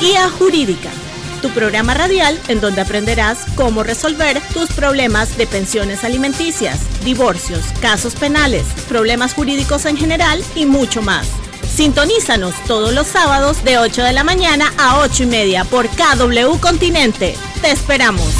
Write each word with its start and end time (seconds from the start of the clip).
Guía 0.00 0.30
Jurídica, 0.30 0.88
tu 1.42 1.50
programa 1.50 1.92
radial 1.92 2.40
en 2.48 2.62
donde 2.62 2.80
aprenderás 2.80 3.40
cómo 3.54 3.82
resolver 3.82 4.40
tus 4.54 4.70
problemas 4.72 5.36
de 5.36 5.46
pensiones 5.46 6.04
alimenticias, 6.04 6.80
divorcios, 7.04 7.60
casos 7.82 8.14
penales, 8.14 8.64
problemas 8.88 9.34
jurídicos 9.34 9.84
en 9.84 9.98
general 9.98 10.42
y 10.54 10.64
mucho 10.64 11.02
más. 11.02 11.28
Sintonízanos 11.74 12.54
todos 12.66 12.94
los 12.94 13.08
sábados 13.08 13.62
de 13.62 13.76
8 13.76 14.02
de 14.02 14.14
la 14.14 14.24
mañana 14.24 14.72
a 14.78 15.00
8 15.00 15.24
y 15.24 15.26
media 15.26 15.64
por 15.64 15.86
KW 15.88 16.58
Continente. 16.60 17.36
Te 17.60 17.70
esperamos. 17.70 18.39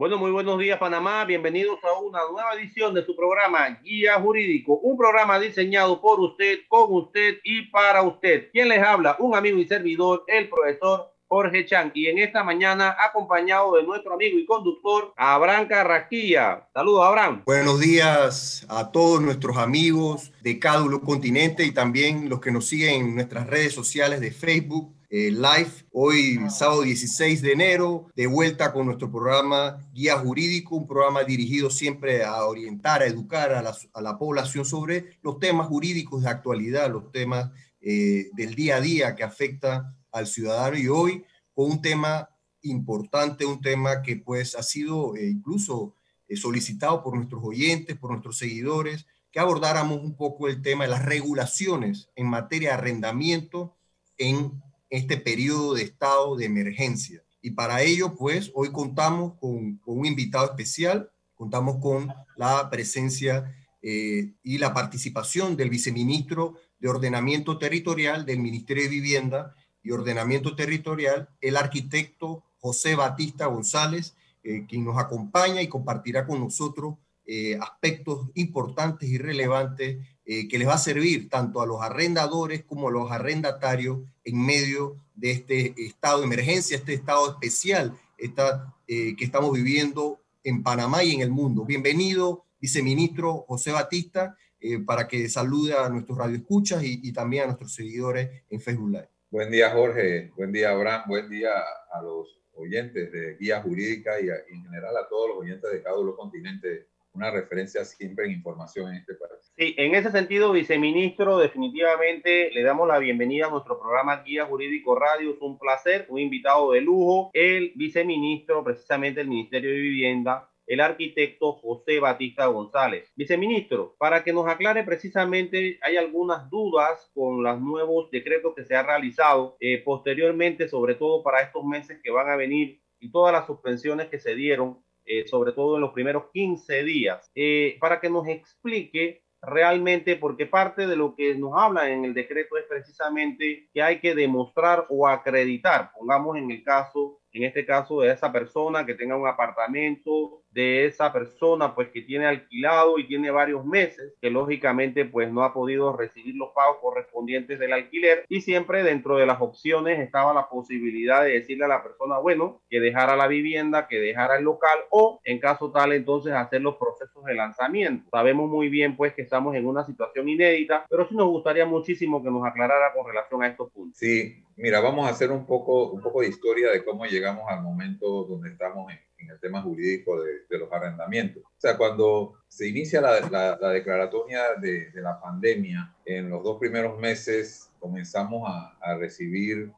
Bueno, 0.00 0.16
muy 0.16 0.30
buenos 0.30 0.58
días 0.58 0.78
Panamá, 0.78 1.26
bienvenidos 1.26 1.78
a 1.84 2.00
una 2.00 2.20
nueva 2.32 2.54
edición 2.54 2.94
de 2.94 3.04
su 3.04 3.14
programa 3.14 3.68
Guía 3.82 4.18
Jurídico, 4.18 4.78
un 4.78 4.96
programa 4.96 5.38
diseñado 5.38 6.00
por 6.00 6.18
usted, 6.20 6.60
con 6.68 6.86
usted 6.88 7.36
y 7.44 7.66
para 7.66 8.02
usted. 8.02 8.48
¿Quién 8.50 8.70
les 8.70 8.82
habla? 8.82 9.16
Un 9.18 9.34
amigo 9.34 9.58
y 9.58 9.66
servidor, 9.66 10.24
el 10.26 10.48
profesor 10.48 11.12
Jorge 11.28 11.66
Chan, 11.66 11.92
y 11.94 12.06
en 12.06 12.16
esta 12.16 12.42
mañana 12.42 12.96
acompañado 12.98 13.76
de 13.76 13.82
nuestro 13.82 14.14
amigo 14.14 14.38
y 14.38 14.46
conductor 14.46 15.12
Abraham 15.18 15.68
Carrasquilla. 15.68 16.66
Saludos, 16.72 17.04
Abraham. 17.04 17.42
Buenos 17.44 17.78
días 17.78 18.64
a 18.70 18.90
todos 18.90 19.20
nuestros 19.20 19.58
amigos 19.58 20.32
de 20.40 20.58
Cádulo 20.58 21.02
Continente 21.02 21.62
y 21.66 21.72
también 21.72 22.30
los 22.30 22.40
que 22.40 22.50
nos 22.50 22.66
siguen 22.66 23.02
en 23.02 23.14
nuestras 23.16 23.46
redes 23.46 23.74
sociales 23.74 24.22
de 24.22 24.30
Facebook, 24.30 24.94
eh, 25.12 25.32
live 25.32 25.72
hoy 25.90 26.38
sábado 26.50 26.82
16 26.82 27.42
de 27.42 27.52
enero, 27.52 28.06
de 28.14 28.28
vuelta 28.28 28.72
con 28.72 28.86
nuestro 28.86 29.10
programa 29.10 29.80
Guía 29.92 30.16
Jurídico, 30.16 30.76
un 30.76 30.86
programa 30.86 31.24
dirigido 31.24 31.68
siempre 31.68 32.22
a 32.22 32.44
orientar, 32.44 33.02
a 33.02 33.06
educar 33.06 33.52
a 33.52 33.60
la, 33.60 33.76
a 33.92 34.00
la 34.00 34.16
población 34.16 34.64
sobre 34.64 35.18
los 35.22 35.40
temas 35.40 35.66
jurídicos 35.66 36.22
de 36.22 36.28
actualidad, 36.28 36.88
los 36.88 37.10
temas 37.10 37.50
eh, 37.80 38.30
del 38.34 38.54
día 38.54 38.76
a 38.76 38.80
día 38.80 39.16
que 39.16 39.24
afecta 39.24 39.96
al 40.12 40.28
ciudadano. 40.28 40.78
Y 40.78 40.86
hoy 40.86 41.24
con 41.54 41.72
un 41.72 41.82
tema 41.82 42.30
importante, 42.62 43.44
un 43.44 43.60
tema 43.60 44.02
que 44.02 44.14
pues 44.14 44.54
ha 44.54 44.62
sido 44.62 45.16
eh, 45.16 45.28
incluso 45.28 45.96
solicitado 46.36 47.02
por 47.02 47.16
nuestros 47.16 47.42
oyentes, 47.42 47.98
por 47.98 48.12
nuestros 48.12 48.38
seguidores, 48.38 49.06
que 49.32 49.40
abordáramos 49.40 49.98
un 50.04 50.14
poco 50.14 50.46
el 50.46 50.62
tema 50.62 50.84
de 50.84 50.90
las 50.90 51.04
regulaciones 51.04 52.10
en 52.14 52.28
materia 52.28 52.68
de 52.68 52.74
arrendamiento 52.76 53.74
en 54.16 54.62
este 54.90 55.16
periodo 55.16 55.74
de 55.74 55.82
estado 55.82 56.36
de 56.36 56.44
emergencia. 56.44 57.22
Y 57.40 57.52
para 57.52 57.82
ello, 57.82 58.14
pues, 58.16 58.50
hoy 58.54 58.70
contamos 58.70 59.34
con, 59.38 59.80
un 59.84 60.06
invitado 60.06 60.44
especial, 60.46 61.10
contamos 61.34 61.76
con 61.80 62.12
la 62.36 62.68
presencia 62.68 63.56
eh, 63.80 64.34
y 64.42 64.58
la 64.58 64.74
participación 64.74 65.56
del 65.56 65.70
viceministro 65.70 66.56
de 66.78 66.88
Ordenamiento 66.88 67.56
Territorial 67.56 68.26
del 68.26 68.40
Ministerio 68.40 68.82
de 68.82 68.90
Vivienda 68.90 69.54
y 69.82 69.92
Ordenamiento 69.92 70.54
Territorial, 70.54 71.30
el 71.40 71.56
arquitecto 71.56 72.44
José 72.58 72.94
Batista 72.94 73.46
González, 73.46 74.14
eh, 74.42 74.66
quien 74.68 74.84
nos 74.84 74.98
acompaña 74.98 75.62
y 75.62 75.68
compartirá 75.68 76.26
con 76.26 76.40
nosotros 76.40 76.96
eh, 77.26 77.56
aspectos 77.60 78.28
importantes 78.34 79.08
y 79.08 79.16
relevantes 79.16 79.98
eh, 80.32 80.46
que 80.46 80.58
les 80.60 80.68
va 80.68 80.74
a 80.74 80.78
servir 80.78 81.28
tanto 81.28 81.60
a 81.60 81.66
los 81.66 81.82
arrendadores 81.82 82.62
como 82.62 82.86
a 82.86 82.92
los 82.92 83.10
arrendatarios 83.10 83.98
en 84.22 84.46
medio 84.46 84.94
de 85.16 85.32
este 85.32 85.74
estado 85.76 86.20
de 86.20 86.26
emergencia, 86.26 86.76
este 86.76 86.94
estado 86.94 87.32
especial 87.32 87.98
eh, 88.16 89.16
que 89.16 89.24
estamos 89.24 89.52
viviendo 89.52 90.20
en 90.44 90.62
Panamá 90.62 91.02
y 91.02 91.16
en 91.16 91.22
el 91.22 91.30
mundo. 91.30 91.64
Bienvenido, 91.64 92.44
viceministro 92.60 93.44
José 93.48 93.72
Batista, 93.72 94.36
eh, 94.60 94.78
para 94.78 95.08
que 95.08 95.28
salude 95.28 95.74
a 95.74 95.88
nuestros 95.88 96.16
radioescuchas 96.16 96.84
y, 96.84 97.00
y 97.02 97.12
también 97.12 97.42
a 97.42 97.46
nuestros 97.46 97.74
seguidores 97.74 98.30
en 98.50 98.60
Facebook 98.60 98.90
Live. 98.90 99.08
Buen 99.32 99.50
día, 99.50 99.70
Jorge. 99.70 100.30
Buen 100.36 100.52
día, 100.52 100.70
Abraham. 100.70 101.08
Buen 101.08 101.28
día 101.28 101.50
a 101.92 102.02
los 102.02 102.38
oyentes 102.54 103.10
de 103.10 103.36
Guía 103.36 103.62
Jurídica 103.62 104.20
y, 104.20 104.28
a, 104.28 104.34
en 104.48 104.62
general 104.62 104.96
a 104.96 105.08
todos 105.08 105.30
los 105.30 105.38
oyentes 105.38 105.72
de 105.72 105.82
cada 105.82 105.96
uno 105.96 106.02
de 106.02 106.10
los 106.10 106.16
continentes 106.16 106.86
una 107.12 107.30
referencia 107.30 107.84
siempre 107.84 108.26
en 108.26 108.32
información 108.32 108.90
en 108.90 108.96
este 108.96 109.14
país. 109.14 109.52
Sí, 109.56 109.74
en 109.76 109.94
ese 109.94 110.10
sentido, 110.10 110.52
viceministro, 110.52 111.38
definitivamente 111.38 112.50
le 112.52 112.62
damos 112.62 112.88
la 112.88 112.98
bienvenida 112.98 113.46
a 113.46 113.50
nuestro 113.50 113.78
programa 113.78 114.22
Guía 114.22 114.46
Jurídico 114.46 114.94
Radio. 114.94 115.32
Es 115.32 115.40
un 115.40 115.58
placer, 115.58 116.06
un 116.08 116.18
invitado 116.18 116.72
de 116.72 116.80
lujo, 116.80 117.30
el 117.34 117.72
viceministro, 117.74 118.62
precisamente 118.64 119.20
del 119.20 119.28
Ministerio 119.28 119.70
de 119.70 119.80
Vivienda, 119.80 120.50
el 120.70 120.80
arquitecto 120.80 121.54
José 121.54 121.98
Batista 121.98 122.46
González. 122.46 123.10
Viceministro, 123.16 123.96
para 123.98 124.22
que 124.22 124.32
nos 124.32 124.46
aclare 124.46 124.84
precisamente, 124.84 125.80
hay 125.82 125.96
algunas 125.96 126.48
dudas 126.48 127.10
con 127.12 127.42
los 127.42 127.60
nuevos 127.60 128.08
decretos 128.12 128.54
que 128.54 128.64
se 128.64 128.76
han 128.76 128.86
realizado 128.86 129.56
eh, 129.58 129.82
posteriormente, 129.84 130.68
sobre 130.68 130.94
todo 130.94 131.24
para 131.24 131.40
estos 131.40 131.64
meses 131.64 131.98
que 132.00 132.12
van 132.12 132.30
a 132.30 132.36
venir 132.36 132.80
y 133.00 133.10
todas 133.10 133.32
las 133.32 133.46
suspensiones 133.46 134.08
que 134.08 134.20
se 134.20 134.36
dieron 134.36 134.78
eh, 135.04 135.26
sobre 135.26 135.52
todo 135.52 135.76
en 135.76 135.82
los 135.82 135.92
primeros 135.92 136.24
15 136.32 136.84
días, 136.84 137.30
eh, 137.34 137.76
para 137.80 138.00
que 138.00 138.10
nos 138.10 138.26
explique 138.28 139.24
realmente, 139.42 140.16
porque 140.16 140.46
parte 140.46 140.86
de 140.86 140.96
lo 140.96 141.14
que 141.14 141.34
nos 141.34 141.52
habla 141.54 141.90
en 141.90 142.04
el 142.04 142.14
decreto 142.14 142.56
es 142.58 142.64
precisamente 142.68 143.68
que 143.72 143.82
hay 143.82 144.00
que 144.00 144.14
demostrar 144.14 144.86
o 144.90 145.08
acreditar, 145.08 145.90
pongamos 145.96 146.36
en 146.36 146.50
el 146.50 146.62
caso 146.62 147.20
en 147.32 147.44
este 147.44 147.64
caso 147.64 148.00
de 148.00 148.12
esa 148.12 148.32
persona 148.32 148.84
que 148.84 148.94
tenga 148.94 149.16
un 149.16 149.28
apartamento, 149.28 150.42
de 150.52 150.86
esa 150.86 151.12
persona 151.12 151.74
pues 151.74 151.88
que 151.88 152.02
tiene 152.02 152.26
alquilado 152.26 152.98
y 152.98 153.06
tiene 153.06 153.30
varios 153.30 153.64
meses, 153.64 154.14
que 154.20 154.30
lógicamente 154.30 155.04
pues 155.04 155.32
no 155.32 155.44
ha 155.44 155.52
podido 155.52 155.96
recibir 155.96 156.34
los 156.34 156.50
pagos 156.50 156.78
correspondientes 156.80 157.58
del 157.58 157.72
alquiler 157.72 158.24
y 158.28 158.40
siempre 158.40 158.82
dentro 158.82 159.16
de 159.16 159.26
las 159.26 159.40
opciones 159.40 160.00
estaba 160.00 160.34
la 160.34 160.48
posibilidad 160.48 161.22
de 161.22 161.32
decirle 161.32 161.64
a 161.64 161.68
la 161.68 161.82
persona, 161.82 162.18
bueno, 162.18 162.60
que 162.68 162.80
dejara 162.80 163.16
la 163.16 163.26
vivienda, 163.26 163.86
que 163.88 164.00
dejara 164.00 164.36
el 164.36 164.44
local 164.44 164.78
o 164.90 165.20
en 165.24 165.38
caso 165.38 165.70
tal 165.70 165.92
entonces 165.92 166.32
hacer 166.32 166.62
los 166.62 166.76
procesos 166.76 167.24
de 167.24 167.34
lanzamiento. 167.34 168.08
Sabemos 168.10 168.48
muy 168.48 168.68
bien 168.68 168.96
pues 168.96 169.14
que 169.14 169.22
estamos 169.22 169.54
en 169.54 169.66
una 169.66 169.84
situación 169.84 170.28
inédita, 170.28 170.86
pero 170.88 171.08
sí 171.08 171.14
nos 171.14 171.28
gustaría 171.28 171.66
muchísimo 171.66 172.22
que 172.22 172.30
nos 172.30 172.44
aclarara 172.44 172.92
con 172.92 173.06
relación 173.06 173.42
a 173.42 173.48
estos 173.48 173.70
puntos. 173.70 173.98
Sí, 173.98 174.44
mira, 174.56 174.80
vamos 174.80 175.06
a 175.06 175.10
hacer 175.10 175.30
un 175.30 175.46
poco, 175.46 175.90
un 175.90 176.00
poco 176.00 176.20
de 176.22 176.28
historia 176.28 176.70
de 176.70 176.84
cómo 176.84 177.04
llegamos 177.06 177.44
al 177.48 177.62
momento 177.62 178.24
donde 178.24 178.50
estamos 178.50 178.90
en, 178.92 178.98
en 179.20 179.30
el 179.30 179.40
tema 179.40 179.62
jurídico 179.62 180.22
de, 180.22 180.44
de, 180.48 180.58
los 180.58 180.72
arrendamientos. 180.72 181.42
O 181.44 181.60
sea, 181.60 181.76
cuando 181.76 182.34
se 182.48 182.68
inicia 182.68 183.00
la, 183.00 183.20
la, 183.28 183.58
la 183.60 183.70
declaratoria 183.70 184.54
de, 184.60 184.90
de, 184.90 185.02
la 185.02 185.20
pandemia, 185.20 185.94
en 186.04 186.30
los 186.30 186.42
dos 186.42 186.58
primeros 186.58 186.98
meses 186.98 187.70
comenzamos 187.78 188.48
a, 188.48 188.76
a 188.80 188.96
recibir 188.96 189.72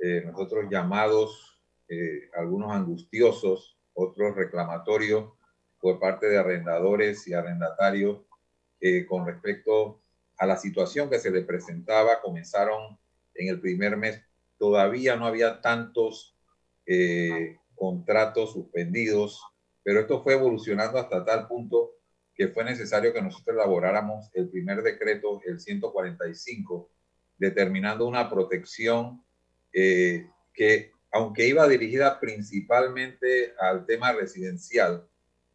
eh, 0.00 0.22
nosotros 0.24 0.66
llamados, 0.70 1.60
eh, 1.88 2.28
algunos 2.36 2.72
angustiosos, 2.72 3.78
otros 3.94 4.36
reclamatorios 4.36 5.32
por 5.80 5.98
parte 5.98 6.26
de 6.26 6.38
arrendadores 6.38 7.26
y 7.26 7.34
arrendatarios 7.34 8.20
eh, 8.80 9.06
con 9.06 9.26
respecto 9.26 10.00
a 10.36 10.46
la 10.46 10.56
situación 10.56 11.10
que 11.10 11.18
se 11.18 11.30
le 11.30 11.42
presentaba. 11.42 12.20
Comenzaron 12.20 12.98
en 13.34 13.48
el 13.48 13.60
primer 13.60 13.96
mes, 13.96 14.22
todavía 14.58 15.16
no 15.16 15.26
había 15.26 15.60
tantos 15.60 16.36
eh, 16.86 17.58
contratos 17.78 18.52
suspendidos, 18.52 19.42
pero 19.82 20.00
esto 20.00 20.22
fue 20.22 20.34
evolucionando 20.34 20.98
hasta 20.98 21.24
tal 21.24 21.46
punto 21.46 21.92
que 22.34 22.48
fue 22.48 22.64
necesario 22.64 23.12
que 23.12 23.22
nosotros 23.22 23.56
elaboráramos 23.56 24.30
el 24.32 24.48
primer 24.48 24.82
decreto, 24.82 25.40
el 25.44 25.58
145, 25.58 26.90
determinando 27.36 28.06
una 28.06 28.30
protección 28.30 29.24
eh, 29.72 30.28
que, 30.52 30.92
aunque 31.10 31.48
iba 31.48 31.66
dirigida 31.66 32.20
principalmente 32.20 33.54
al 33.58 33.86
tema 33.86 34.12
residencial 34.12 35.08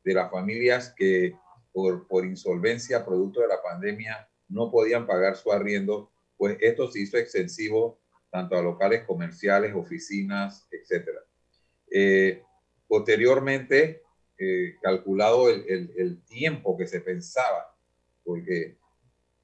de 0.03 0.13
las 0.13 0.29
familias 0.29 0.93
que 0.97 1.35
por, 1.71 2.07
por 2.07 2.25
insolvencia, 2.25 3.05
producto 3.05 3.41
de 3.41 3.47
la 3.47 3.61
pandemia, 3.61 4.27
no 4.49 4.69
podían 4.69 5.07
pagar 5.07 5.37
su 5.37 5.51
arriendo, 5.51 6.11
pues 6.37 6.57
esto 6.59 6.91
se 6.91 6.99
hizo 6.99 7.17
extensivo 7.17 7.99
tanto 8.29 8.57
a 8.57 8.61
locales 8.61 9.03
comerciales, 9.05 9.73
oficinas, 9.73 10.67
etcétera. 10.69 11.22
Eh, 11.95 12.41
posteriormente, 12.87 14.01
eh, 14.39 14.77
calculado 14.81 15.47
el, 15.47 16.23
tiempo 16.23 16.75
que 16.75 16.87
se 16.87 17.01
pensaba, 17.01 17.77
porque 18.23 18.77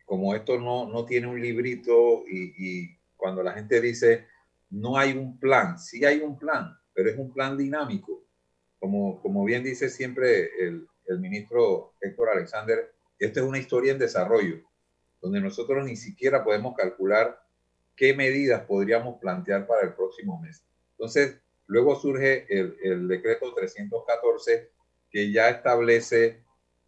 como 0.04 0.34
esto 0.34 0.60
no, 0.60 0.90
no 0.90 1.06
tiene 1.06 1.28
un 1.28 1.40
librito 1.40 2.24
y, 2.28 2.98
cuando 3.16 3.44
la 3.44 3.52
gente 3.52 3.82
dice 3.82 4.28
no 4.72 4.98
hay 4.98 5.12
un 5.12 5.38
plan, 5.40 5.78
sí 5.78 6.06
hay 6.06 6.22
un 6.22 6.40
plan, 6.40 6.76
pero 6.94 7.10
es 7.10 7.18
un 7.18 7.32
plan 7.32 7.56
dinámico. 7.58 8.24
Como, 8.80 9.22
como 9.22 9.44
bien 9.44 9.64
dice 9.64 9.90
siempre 9.90 10.50
el, 10.60 10.88
el 11.06 11.20
ministro 11.20 11.94
Héctor 12.02 12.30
Alexander, 12.30 12.94
esto 13.20 13.42
es 13.42 13.46
una 13.46 13.60
historia 13.60 13.92
en 13.92 14.00
desarrollo, 14.00 14.64
donde 15.22 15.42
nosotros 15.42 15.86
ni 15.86 15.98
siquiera 15.98 16.44
podemos 16.44 16.76
calcular 16.76 17.40
qué 17.96 18.16
medidas 18.16 18.64
podríamos 18.66 19.20
plantear 19.20 19.68
para 19.68 19.84
el 19.84 19.94
próximo 19.94 20.40
mes. 20.40 20.64
Entonces, 20.92 21.42
Luego 21.70 21.96
surge 22.00 22.48
el, 22.50 23.08
decreto 23.08 23.54
314 23.54 24.72
que 25.12 25.32
ya 25.32 25.50
establece 25.50 26.42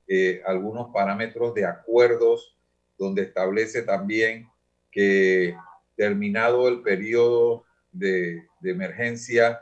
eh, 0.07 0.41
algunos 0.43 0.91
parámetros 0.91 1.53
de 1.53 1.65
acuerdos, 1.65 2.57
donde 2.97 3.21
establece 3.21 3.83
también 3.83 4.49
que 4.91 5.55
terminado 5.95 6.67
el 6.67 6.81
periodo 6.81 7.63
de, 7.91 8.47
emergencia, 8.63 9.61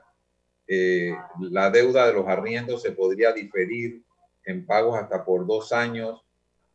eh, 0.69 1.13
la 1.41 1.69
deuda 1.69 2.07
de 2.07 2.13
los 2.13 2.25
arriendos 2.25 2.81
se 2.81 2.93
podría 2.93 3.33
diferir 3.33 4.01
en 4.45 4.65
pagos 4.65 4.97
hasta 4.97 5.25
por 5.25 5.45
dos 5.45 5.73
años, 5.73 6.23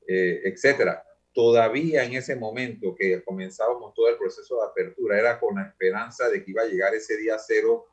eh, 0.06 0.43
etcétera. 0.44 1.02
Todavía 1.32 2.05
en 2.05 2.12
ese 2.12 2.37
momento 2.37 2.94
que 2.94 3.25
comenzábamos 3.25 3.94
todo 3.94 4.11
el 4.11 4.19
proceso 4.19 4.56
de 4.56 4.67
apertura, 4.67 5.19
era 5.19 5.41
con 5.41 5.55
la 5.55 5.62
esperanza 5.62 6.29
de 6.29 6.44
que 6.44 6.50
iba 6.50 6.61
a 6.61 6.67
llegar 6.67 6.94
ese 6.94 7.17
día 7.17 7.38
cero 7.38 7.87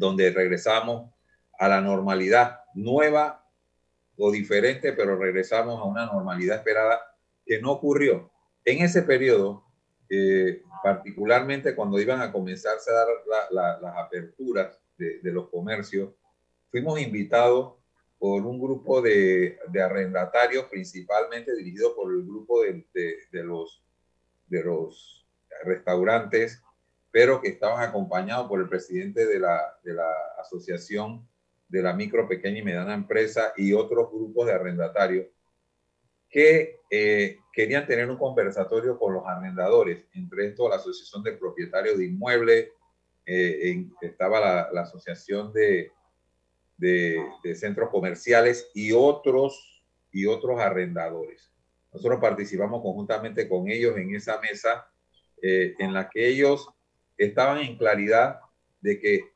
donde 0.00 0.30
regresamos 0.30 1.12
a 1.58 1.68
la 1.68 1.80
normalidad 1.80 2.60
nueva 2.74 3.46
o 4.16 4.32
diferente, 4.32 4.92
pero 4.94 5.16
regresamos 5.16 5.78
a 5.78 5.84
una 5.84 6.06
normalidad 6.06 6.56
esperada 6.56 7.00
que 7.44 7.60
no 7.60 7.72
ocurrió. 7.72 8.30
En 8.64 8.82
ese 8.82 9.02
periodo, 9.02 9.64
eh, 10.08 10.62
particularmente 10.82 11.74
cuando 11.74 12.00
iban 12.00 12.20
a 12.22 12.32
comenzarse 12.32 12.90
a 12.90 12.94
dar 12.94 13.78
las 13.82 13.96
aperturas 13.96 14.80
de, 14.96 15.20
los 15.24 15.48
comercios, 15.50 16.10
fuimos 16.70 17.00
invitados 17.00 17.74
por 18.18 18.44
un 18.44 18.58
grupo 18.58 19.02
de, 19.02 19.58
arrendatarios, 19.82 20.64
principalmente 20.64 21.54
dirigido 21.54 21.94
por 21.94 22.12
el 22.12 22.24
grupo 22.24 22.62
de, 22.62 22.84
los, 23.44 23.82
de 24.48 24.64
los 24.64 25.26
restaurantes, 25.64 26.62
pero 27.10 27.40
que 27.40 27.48
estaban 27.48 27.82
acompañados 27.82 28.48
por 28.48 28.60
el 28.60 28.68
presidente 28.68 29.26
de 29.26 29.40
la, 29.40 29.78
de 29.82 29.94
la 29.94 30.12
Asociación 30.38 31.26
de 31.68 31.82
la 31.82 31.92
Micro, 31.92 32.28
Pequeña 32.28 32.58
y 32.58 32.62
Mediana 32.62 32.94
Empresa 32.94 33.52
y 33.56 33.72
otros 33.72 34.10
grupos 34.10 34.46
de 34.46 34.52
arrendatarios 34.52 35.26
que 36.28 36.80
eh, 36.90 37.38
querían 37.52 37.86
tener 37.86 38.08
un 38.08 38.16
conversatorio 38.16 38.98
con 38.98 39.14
los 39.14 39.24
arrendadores, 39.26 40.04
entre 40.14 40.46
estos 40.46 40.70
la 40.70 40.76
Asociación 40.76 41.22
de 41.24 41.32
Propietarios 41.32 41.98
de 41.98 42.06
Inmuebles, 42.06 42.68
eh, 43.26 43.86
estaba 44.00 44.68
la, 44.72 44.80
Asociación 44.80 45.52
de, 45.52 45.92
de, 46.76 47.54
Centros 47.54 47.90
Comerciales 47.90 48.70
y 48.74 48.92
otros, 48.92 49.84
y 50.12 50.26
otros 50.26 50.60
arrendadores. 50.60 51.52
Nosotros 51.92 52.20
participamos 52.20 52.80
conjuntamente 52.82 53.48
con 53.48 53.68
ellos 53.68 53.96
en 53.96 54.14
esa 54.14 54.40
mesa 54.40 54.88
eh, 55.42 55.74
en 55.78 55.92
la 55.92 56.08
que 56.08 56.28
ellos 56.28 56.68
estaban 57.24 57.58
en 57.58 57.76
claridad 57.76 58.40
de 58.80 58.98
que 58.98 59.30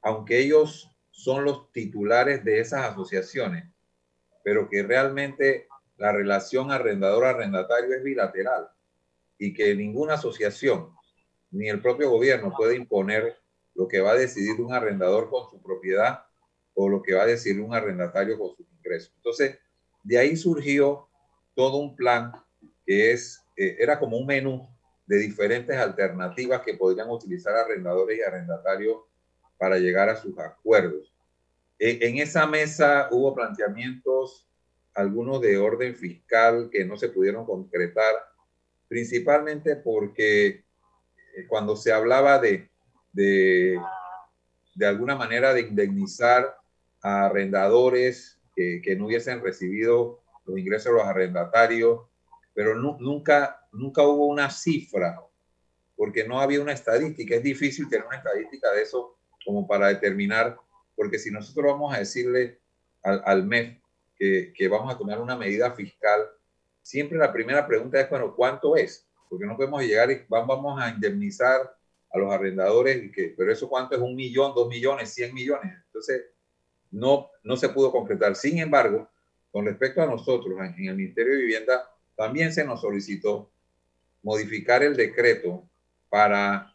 aunque 0.00 0.38
ellos 0.38 0.88
son 1.10 1.44
los 1.44 1.72
titulares 1.72 2.44
de 2.44 2.60
esas 2.60 2.92
asociaciones, 2.92 3.64
pero 4.44 4.68
que 4.68 4.84
realmente 4.84 5.66
la 5.96 6.12
relación 6.12 6.70
arrendador-arrendatario 6.70 7.96
es 7.96 8.02
bilateral 8.04 8.68
y 9.38 9.52
que 9.52 9.74
ninguna 9.74 10.14
asociación 10.14 10.94
ni 11.50 11.68
el 11.68 11.82
propio 11.82 12.10
gobierno 12.10 12.52
puede 12.56 12.76
imponer 12.76 13.36
lo 13.74 13.88
que 13.88 14.00
va 14.00 14.12
a 14.12 14.16
decidir 14.16 14.60
un 14.60 14.72
arrendador 14.72 15.28
con 15.28 15.50
su 15.50 15.60
propiedad 15.60 16.24
o 16.74 16.88
lo 16.88 17.02
que 17.02 17.14
va 17.14 17.22
a 17.22 17.26
decidir 17.26 17.60
un 17.60 17.74
arrendatario 17.74 18.38
con 18.38 18.54
sus 18.54 18.66
ingresos. 18.70 19.12
Entonces, 19.16 19.58
de 20.04 20.18
ahí 20.18 20.36
surgió 20.36 21.08
todo 21.54 21.78
un 21.78 21.96
plan 21.96 22.32
que 22.84 23.10
es, 23.10 23.44
eh, 23.56 23.76
era 23.80 23.98
como 23.98 24.16
un 24.16 24.26
menú 24.26 24.68
de 25.06 25.18
diferentes 25.18 25.76
alternativas 25.76 26.62
que 26.62 26.74
podrían 26.74 27.10
utilizar 27.10 27.54
arrendadores 27.54 28.18
y 28.18 28.22
arrendatarios 28.22 28.98
para 29.56 29.78
llegar 29.78 30.08
a 30.08 30.16
sus 30.16 30.38
acuerdos. 30.38 31.12
en 31.78 32.18
esa 32.18 32.46
mesa 32.46 33.08
hubo 33.10 33.34
planteamientos 33.34 34.46
algunos 34.96 35.42
de 35.42 35.58
orden 35.58 35.94
fiscal 35.94 36.70
que 36.72 36.84
no 36.84 36.96
se 36.96 37.10
pudieron 37.10 37.44
concretar, 37.44 38.14
principalmente 38.88 39.76
porque 39.76 40.46
eh, 40.46 41.46
cuando 41.46 41.76
se 41.76 41.92
hablaba 41.92 42.38
de, 42.38 42.70
de, 43.12 43.78
de 44.74 44.86
alguna 44.86 45.14
manera 45.14 45.52
de 45.52 45.60
indemnizar 45.60 46.56
a 47.02 47.26
arrendadores 47.26 48.40
que, 48.54 48.80
que, 48.82 48.96
no 48.96 49.06
hubiesen 49.06 49.42
recibido 49.42 50.22
los 50.46 50.58
ingresos 50.58 50.92
de 50.92 50.98
los 50.98 51.06
arrendatarios, 51.06 52.00
pero 52.56 52.74
nunca, 52.74 53.68
nunca 53.70 54.02
hubo 54.02 54.28
una 54.28 54.48
cifra, 54.48 55.20
porque 55.94 56.26
no 56.26 56.40
había 56.40 56.62
una 56.62 56.72
estadística. 56.72 57.34
Es 57.34 57.42
difícil 57.42 57.86
tener 57.90 58.06
una 58.06 58.16
estadística 58.16 58.72
de 58.72 58.80
eso 58.80 59.18
como 59.44 59.68
para 59.68 59.88
determinar, 59.88 60.56
porque 60.96 61.18
si 61.18 61.30
nosotros 61.30 61.66
vamos 61.66 61.94
a 61.94 61.98
decirle 61.98 62.58
al, 63.02 63.22
al 63.26 63.44
MEF, 63.44 63.76
que, 64.18 64.68
vamos 64.70 64.94
a 64.94 64.96
tomar 64.96 65.20
una 65.20 65.36
medida 65.36 65.70
fiscal, 65.72 66.22
siempre 66.80 67.18
la 67.18 67.30
primera 67.30 67.66
pregunta 67.66 68.00
es, 68.00 68.08
bueno, 68.08 68.34
¿cuánto 68.34 68.74
es? 68.74 69.06
Porque 69.28 69.44
no 69.44 69.54
podemos 69.54 69.82
llegar 69.82 70.10
y 70.10 70.24
vamos 70.26 70.80
a 70.80 70.88
indemnizar 70.88 71.76
a 72.10 72.18
los 72.18 72.32
arrendadores, 72.32 73.12
que, 73.12 73.34
pero 73.36 73.52
eso 73.52 73.68
cuánto 73.68 73.96
es 73.96 74.00
un 74.00 74.16
millón, 74.16 74.54
dos 74.54 74.66
millones, 74.66 75.12
cien 75.12 75.34
millones. 75.34 75.74
Entonces, 75.88 76.22
no, 76.90 77.28
no 77.44 77.54
se 77.58 77.68
pudo 77.68 77.92
concretar. 77.92 78.34
Sin 78.34 78.56
embargo, 78.60 79.10
con 79.52 79.66
respecto 79.66 80.00
a 80.00 80.06
nosotros, 80.06 80.58
en 80.58 80.88
el 80.88 80.96
Ministerio 80.96 81.34
de 81.34 81.40
Vivienda, 81.40 81.90
también 82.16 82.52
se 82.52 82.64
nos 82.64 82.80
solicitó 82.80 83.50
modificar 84.22 84.82
el 84.82 84.96
decreto 84.96 85.68
para 86.08 86.74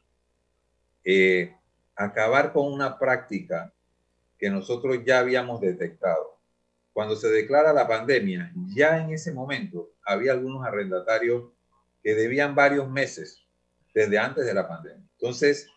eh, 1.04 1.56
acabar 1.96 2.54
con 2.54 2.72
una 2.72 2.98
práctica 2.98 3.74
que 4.38 4.50
nosotros 4.50 5.00
ya 5.06 5.20
habíamos 5.20 5.60
detectado 5.62 6.32
cuando 6.94 7.16
se 7.16 7.30
declara 7.30 7.74
la 7.74 7.88
pandemia, 7.88 8.52
ya 8.76 9.02
en 9.02 9.12
ese 9.12 9.32
momento 9.32 9.92
había 10.04 10.34
algunos 10.34 10.66
arrendatarios 10.66 11.52
que 12.04 12.16
debían 12.16 12.54
varios 12.54 12.90
meses 12.90 13.42
desde 13.94 14.18
antes 14.18 14.46
de 14.46 14.54
la 14.54 14.68
pandemia. 14.68 15.04
Entonces, 15.14 15.68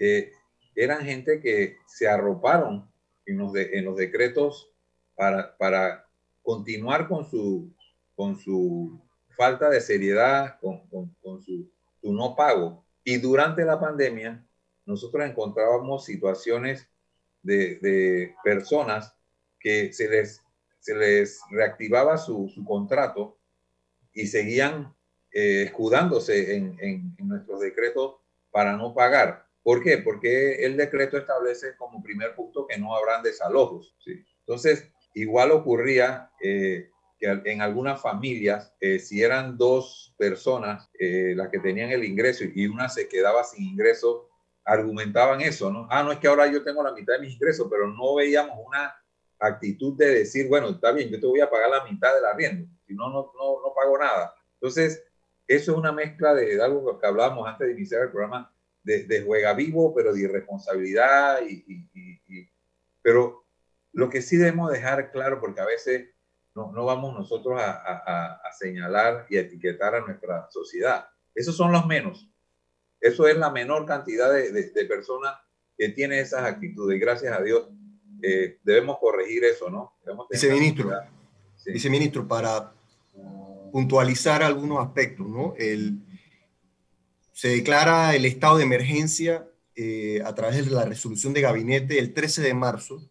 eh, 0.00 0.32
eran 0.74 1.04
gente 1.04 1.40
que 1.40 1.76
se 1.86 2.08
arroparon 2.08 2.90
en 3.26 3.38
los, 3.38 3.54
en 3.54 3.84
los 3.84 3.96
decretos 3.96 4.70
para, 5.14 5.56
para 5.56 6.06
continuar 6.42 7.08
con 7.08 7.24
su, 7.24 7.72
con 8.14 8.36
su 8.36 9.00
falta 9.36 9.68
de 9.70 9.80
seriedad, 9.80 10.58
con, 10.60 10.86
con, 10.88 11.42
su, 11.42 11.70
su 12.00 12.12
no 12.12 12.34
pago. 12.34 12.84
Y 13.04 13.18
durante 13.18 13.64
la 13.64 13.78
pandemia, 13.78 14.44
nosotros 14.84 15.24
encontrábamos 15.24 16.04
situaciones 16.04 16.88
de, 17.42 17.76
de 17.76 18.34
personas 18.42 19.14
que 19.58 19.92
se 19.92 20.08
les 20.08 20.42
se 20.86 20.94
les 20.94 21.40
reactivaba 21.50 22.16
su, 22.16 22.48
su 22.54 22.64
contrato 22.64 23.40
y 24.12 24.28
seguían 24.28 24.94
eh, 25.32 25.64
escudándose 25.64 26.54
en, 26.54 26.76
en, 26.78 27.16
nuestros 27.26 27.60
decretos 27.60 28.18
para 28.52 28.76
no 28.76 28.94
pagar. 28.94 29.48
¿Por 29.64 29.82
qué? 29.82 29.98
Porque 29.98 30.64
el 30.64 30.76
decreto 30.76 31.18
establece 31.18 31.74
como 31.76 32.04
primer 32.04 32.36
punto 32.36 32.68
que 32.68 32.78
no 32.78 32.94
habrán 32.94 33.24
desalojos. 33.24 33.96
¿sí? 33.98 34.24
Entonces, 34.38 34.88
igual 35.12 35.50
ocurría 35.50 36.30
eh, 36.40 36.90
en 37.26 37.62
algunas 37.62 38.00
familias, 38.00 38.74
eh, 38.80 38.98
si 38.98 39.22
eran 39.22 39.56
dos 39.56 40.14
personas 40.18 40.88
las 40.98 41.48
que 41.48 41.58
tenían 41.58 41.90
el 41.90 42.04
ingreso 42.04 42.44
y 42.44 42.66
una 42.66 42.88
se 42.88 43.08
quedaba 43.08 43.44
sin 43.44 43.64
ingreso, 43.64 44.28
argumentaban 44.64 45.40
eso, 45.40 45.70
¿no? 45.70 45.86
Ah, 45.90 46.02
no 46.02 46.10
es 46.10 46.18
que 46.18 46.26
ahora 46.26 46.46
yo 46.48 46.64
tengo 46.64 46.82
la 46.82 46.92
mitad 46.92 47.14
de 47.14 47.20
mis 47.20 47.34
ingresos, 47.34 47.68
pero 47.70 47.86
no 47.88 48.16
veíamos 48.16 48.58
una 48.66 48.94
actitud 49.38 49.96
de 49.96 50.06
decir, 50.06 50.48
bueno, 50.48 50.70
está 50.70 50.90
bien, 50.90 51.08
yo 51.08 51.20
te 51.20 51.26
voy 51.26 51.40
a 51.40 51.48
pagar 51.48 51.70
la 51.70 51.84
mitad 51.84 52.14
del 52.14 52.24
arriendo, 52.24 52.68
si 52.86 52.94
no, 52.94 53.08
no, 53.08 53.32
no, 53.38 53.62
no 53.62 53.74
pago 53.74 53.96
nada. 53.96 54.34
Entonces, 54.54 55.04
eso 55.46 55.72
es 55.72 55.78
una 55.78 55.92
mezcla 55.92 56.34
de, 56.34 56.60
algo 56.60 56.98
que 56.98 57.06
hablábamos 57.06 57.46
antes 57.46 57.68
de 57.68 57.74
iniciar 57.74 58.02
el 58.02 58.10
programa, 58.10 58.52
de, 58.82 59.04
de 59.04 59.22
juega 59.22 59.52
vivo, 59.54 59.94
pero 59.94 60.12
de 60.12 60.22
irresponsabilidad. 60.22 61.40
Y, 61.46 61.64
y, 61.68 62.48
pero 63.02 63.44
lo 63.92 64.10
que 64.10 64.22
sí 64.22 64.36
debemos 64.36 64.72
dejar 64.72 65.12
claro, 65.12 65.40
porque 65.40 65.60
a 65.60 65.66
veces 65.66 66.08
no, 66.56 66.72
no 66.72 66.84
vamos 66.84 67.14
nosotros 67.14 67.60
a, 67.60 67.70
a, 67.70 68.40
a, 68.42 68.52
señalar 68.52 69.26
y 69.28 69.36
etiquetar 69.36 69.94
a 69.94 70.00
nuestra 70.00 70.48
sociedad. 70.50 71.06
Esos 71.34 71.54
son 71.54 71.70
los 71.70 71.86
menos. 71.86 72.28
Eso 72.98 73.28
es 73.28 73.36
la 73.36 73.50
menor 73.50 73.84
cantidad 73.84 74.32
de, 74.32 74.50
de, 74.50 74.70
de 74.70 74.84
personas 74.86 75.36
que 75.76 75.90
tiene 75.90 76.18
esas 76.18 76.44
actitudes. 76.44 76.98
Gracias 76.98 77.38
a 77.38 77.42
Dios 77.42 77.68
eh, 78.22 78.58
debemos 78.62 78.98
corregir 78.98 79.44
eso, 79.44 79.68
¿no? 79.68 79.98
Viceministro, 80.30 80.90
viceministro, 81.66 82.26
para 82.26 82.72
puntualizar 83.70 84.42
algunos 84.42 84.84
aspectos, 84.84 85.28
¿no? 85.28 85.54
El, 85.58 85.98
se 87.32 87.48
declara 87.48 88.16
el 88.16 88.24
estado 88.24 88.56
de 88.56 88.64
emergencia 88.64 89.46
eh, 89.74 90.22
a 90.24 90.34
través 90.34 90.64
de 90.64 90.70
la 90.70 90.86
resolución 90.86 91.34
de 91.34 91.42
gabinete 91.42 91.98
el 91.98 92.14
13 92.14 92.40
de 92.42 92.54
marzo. 92.54 93.10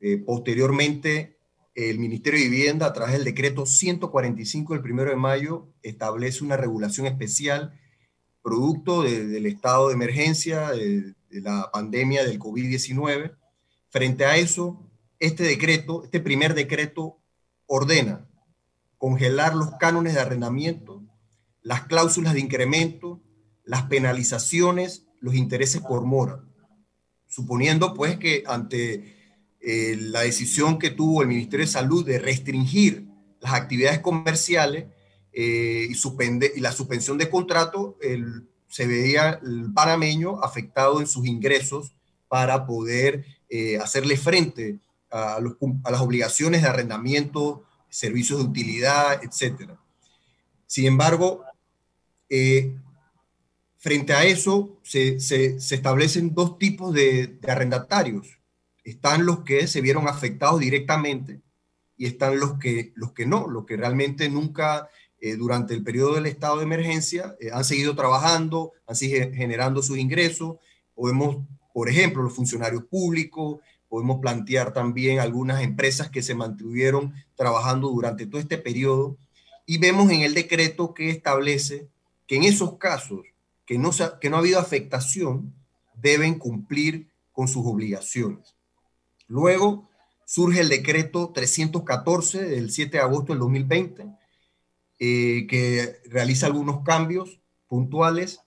Eh, 0.00 0.16
posteriormente, 0.16 1.38
el 1.74 1.98
Ministerio 1.98 2.40
de 2.40 2.48
Vivienda, 2.48 2.86
a 2.86 2.92
través 2.92 3.14
del 3.14 3.24
decreto 3.24 3.66
145 3.66 4.74
del 4.74 4.92
1 4.92 5.04
de 5.04 5.16
mayo, 5.16 5.68
establece 5.82 6.44
una 6.44 6.56
regulación 6.56 7.06
especial 7.06 7.78
producto 8.42 9.02
del 9.02 9.46
estado 9.46 9.88
de 9.88 9.94
emergencia, 9.94 10.70
de, 10.70 11.14
la 11.30 11.70
pandemia 11.72 12.24
del 12.24 12.38
COVID-19, 12.38 13.36
Frente 13.90 14.24
a 14.24 14.36
eso, 14.36 14.88
este 15.18 15.42
decreto, 15.42 16.04
este 16.04 16.20
primer 16.20 16.54
decreto, 16.54 17.18
ordena 17.66 18.28
congelar 18.98 19.56
los 19.56 19.72
cánones 19.80 20.14
de 20.14 20.20
arrendamiento, 20.20 21.02
las 21.60 21.86
cláusulas 21.86 22.34
de 22.34 22.40
incremento, 22.40 23.20
las 23.64 23.82
penalizaciones, 23.84 25.06
los 25.20 25.34
intereses 25.34 25.80
por 25.80 26.04
mora, 26.04 26.44
suponiendo 27.26 27.94
pues 27.94 28.16
que 28.18 28.44
ante 28.46 29.19
eh, 29.62 29.94
la 30.00 30.22
decisión 30.22 30.78
que 30.78 30.90
tuvo 30.90 31.20
el 31.20 31.28
Ministerio 31.28 31.66
de 31.66 31.72
Salud 31.72 32.04
de 32.04 32.18
restringir 32.18 33.06
las 33.40 33.52
actividades 33.52 33.98
comerciales 34.00 34.86
eh, 35.32 35.86
y, 35.88 35.94
suspende, 35.94 36.50
y 36.56 36.60
la 36.60 36.72
suspensión 36.72 37.18
de 37.18 37.28
contrato, 37.28 37.98
se 38.68 38.86
veía 38.86 39.38
el 39.42 39.70
panameño 39.72 40.42
afectado 40.42 41.00
en 41.00 41.06
sus 41.06 41.26
ingresos 41.26 41.92
para 42.28 42.66
poder 42.66 43.26
eh, 43.50 43.76
hacerle 43.78 44.16
frente 44.16 44.78
a, 45.10 45.36
a, 45.36 45.90
las 45.90 46.00
obligaciones 46.00 46.62
de 46.62 46.68
arrendamiento, 46.68 47.64
servicios 47.90 48.38
de 48.38 48.46
utilidad, 48.46 49.20
etc. 49.22 49.72
Sin 50.66 50.86
embargo, 50.86 51.44
frente 53.78 54.12
a 54.14 54.24
eso 54.24 54.78
se, 54.82 55.20
se, 55.20 55.56
establecen 55.56 56.32
dos 56.32 56.58
tipos 56.58 56.94
de, 56.94 57.26
de 57.26 57.50
arrendatarios 57.50 58.39
están 58.90 59.26
los 59.26 59.40
que 59.44 59.66
se 59.66 59.80
vieron 59.80 60.08
afectados 60.08 60.60
directamente 60.60 61.40
y 61.96 62.06
están 62.06 62.40
los 62.40 62.58
que, 62.58 62.92
los 62.94 63.12
que 63.12 63.26
no, 63.26 63.46
los 63.46 63.66
que 63.66 63.76
realmente 63.76 64.28
nunca 64.28 64.88
eh, 65.20 65.36
durante 65.36 65.74
el 65.74 65.82
periodo 65.82 66.14
del 66.14 66.26
estado 66.26 66.58
de 66.58 66.64
emergencia 66.64 67.36
eh, 67.40 67.50
han 67.52 67.64
seguido 67.64 67.94
trabajando, 67.94 68.72
han 68.86 68.96
seguido 68.96 69.30
generando 69.34 69.82
sus 69.82 69.98
ingresos. 69.98 70.56
Podemos, 70.94 71.44
por 71.74 71.88
ejemplo, 71.88 72.22
los 72.22 72.34
funcionarios 72.34 72.84
públicos, 72.84 73.60
podemos 73.88 74.20
plantear 74.20 74.72
también 74.72 75.18
algunas 75.18 75.62
empresas 75.62 76.10
que 76.10 76.22
se 76.22 76.34
mantuvieron 76.34 77.12
trabajando 77.34 77.88
durante 77.88 78.26
todo 78.26 78.40
este 78.40 78.56
periodo 78.56 79.18
y 79.66 79.78
vemos 79.78 80.10
en 80.10 80.22
el 80.22 80.32
decreto 80.32 80.94
que 80.94 81.10
establece 81.10 81.88
que 82.26 82.36
en 82.36 82.44
esos 82.44 82.78
casos 82.78 83.20
que 83.66 83.78
no, 83.78 83.90
que 84.20 84.30
no 84.30 84.36
ha 84.36 84.40
habido 84.40 84.58
afectación, 84.58 85.54
deben 85.94 86.38
cumplir 86.38 87.10
con 87.30 87.46
sus 87.46 87.64
obligaciones. 87.66 88.56
Luego 89.30 89.88
surge 90.26 90.60
el 90.60 90.68
decreto 90.68 91.30
314 91.32 92.42
del 92.42 92.72
7 92.72 92.96
de 92.96 93.02
agosto 93.02 93.32
del 93.32 93.38
2020, 93.38 94.06
eh, 94.98 95.46
que 95.48 96.00
realiza 96.06 96.46
algunos 96.46 96.82
cambios 96.82 97.40
puntuales, 97.68 98.40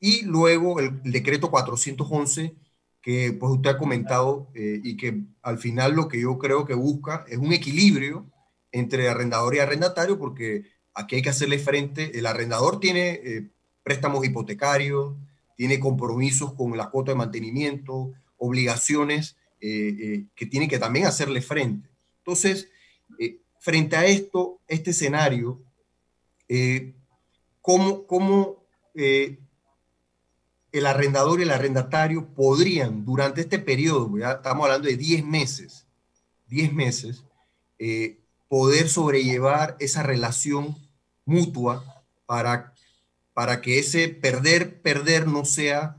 y 0.00 0.22
luego 0.22 0.80
el, 0.80 1.02
decreto 1.02 1.50
411, 1.50 2.54
que 3.02 3.34
pues 3.34 3.52
usted 3.52 3.68
ha 3.68 3.78
comentado 3.78 4.48
eh, 4.54 4.80
y 4.82 4.96
que 4.96 5.20
al 5.42 5.58
final 5.58 5.92
lo 5.92 6.08
que 6.08 6.22
yo 6.22 6.38
creo 6.38 6.64
que 6.64 6.74
busca 6.74 7.26
es 7.28 7.36
un 7.36 7.52
equilibrio 7.52 8.26
entre 8.72 9.10
arrendador 9.10 9.54
y 9.54 9.58
arrendatario, 9.58 10.18
porque 10.18 10.64
aquí 10.94 11.16
hay 11.16 11.22
que 11.22 11.28
hacerle 11.28 11.58
frente, 11.58 12.18
el 12.18 12.24
arrendador 12.24 12.80
tiene 12.80 13.20
eh, 13.22 13.50
préstamos 13.82 14.24
hipotecarios, 14.24 15.16
tiene 15.54 15.78
compromisos 15.78 16.54
con 16.54 16.74
la 16.78 16.88
cuota 16.88 17.12
de 17.12 17.18
mantenimiento, 17.18 18.14
obligaciones 18.38 19.36
que 19.60 20.46
tiene 20.50 20.68
que 20.68 20.78
también 20.78 21.06
hacerle 21.06 21.42
frente. 21.42 21.88
Entonces, 22.18 22.68
eh, 23.18 23.40
frente 23.58 23.96
a 23.96 24.06
esto, 24.06 24.60
este 24.66 24.90
escenario, 24.90 25.62
¿cómo, 27.60 28.06
cómo 28.06 28.64
el 28.94 29.38
arrendador 30.86 31.40
y 31.40 31.42
el 31.42 31.50
arrendatario 31.50 32.26
podrían, 32.34 33.04
durante 33.04 33.42
este 33.42 33.58
periodo, 33.58 34.10
estamos 34.18 34.64
hablando 34.64 34.88
de 34.88 34.96
10 34.96 35.24
meses, 35.24 35.86
10 36.48 36.72
meses, 36.72 37.24
poder 38.48 38.88
sobrellevar 38.88 39.76
esa 39.78 40.02
relación 40.02 40.76
mutua 41.24 42.02
para, 42.26 42.72
para 43.34 43.60
que 43.60 43.78
ese 43.78 44.08
perder, 44.08 44.80
perder 44.82 45.26
no 45.26 45.44
sea 45.44 45.96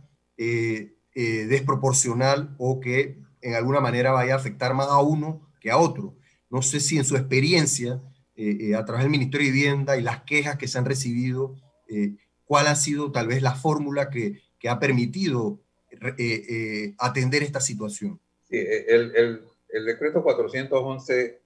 desproporcional 1.16 2.56
o 2.58 2.80
que 2.80 3.22
en 3.42 3.56
alguna 3.56 3.80
manera 3.80 4.12
vaya 4.12 4.34
a 4.34 4.38
afectar 4.38 4.74
más 4.74 4.88
a 4.88 5.00
uno 5.00 5.52
que 5.60 5.72
a 5.72 5.78
otro. 5.78 6.16
No 6.50 6.62
sé 6.62 6.80
si 6.80 6.98
en 6.98 7.06
su 7.06 7.16
experiencia, 7.16 8.02
eh, 8.36 8.58
eh, 8.60 8.76
a 8.76 8.84
través 8.86 9.04
del 9.04 9.12
Ministerio 9.12 9.48
de 9.48 9.54
Vivienda 9.54 9.98
y 9.98 10.02
las 10.02 10.24
quejas 10.24 10.58
que 10.58 10.68
se 10.68 10.78
han 10.78 10.86
recibido, 10.86 11.56
eh, 11.88 12.16
cuál 12.46 12.68
ha 12.68 12.76
sido 12.76 13.12
tal 13.12 13.28
vez 13.28 13.42
la 13.42 13.56
fórmula 13.56 14.10
que, 14.10 14.42
que 14.60 14.70
ha 14.70 14.80
permitido 14.80 15.60
atender 16.98 17.44
esta 17.44 17.60
situación. 17.60 18.20
Sí, 18.50 18.58
el, 18.58 19.16
el, 19.16 19.42
el, 19.70 19.86
decreto 19.86 20.24
411 20.24 21.42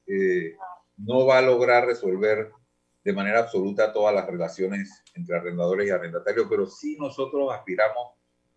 no 0.97 1.25
va 1.25 1.39
a 1.39 1.41
lograr 1.41 1.85
resolver 1.85 2.51
de 3.03 3.13
manera 3.13 3.39
absoluta 3.39 3.91
todas 3.91 4.13
las 4.13 4.25
relaciones 4.25 5.03
entre 5.13 5.35
arrendadores 5.35 5.87
y 5.87 5.91
arrendatarios, 5.91 6.47
pero 6.49 6.67
sí 6.67 6.95
nosotros 6.99 7.51
aspiramos 7.53 8.13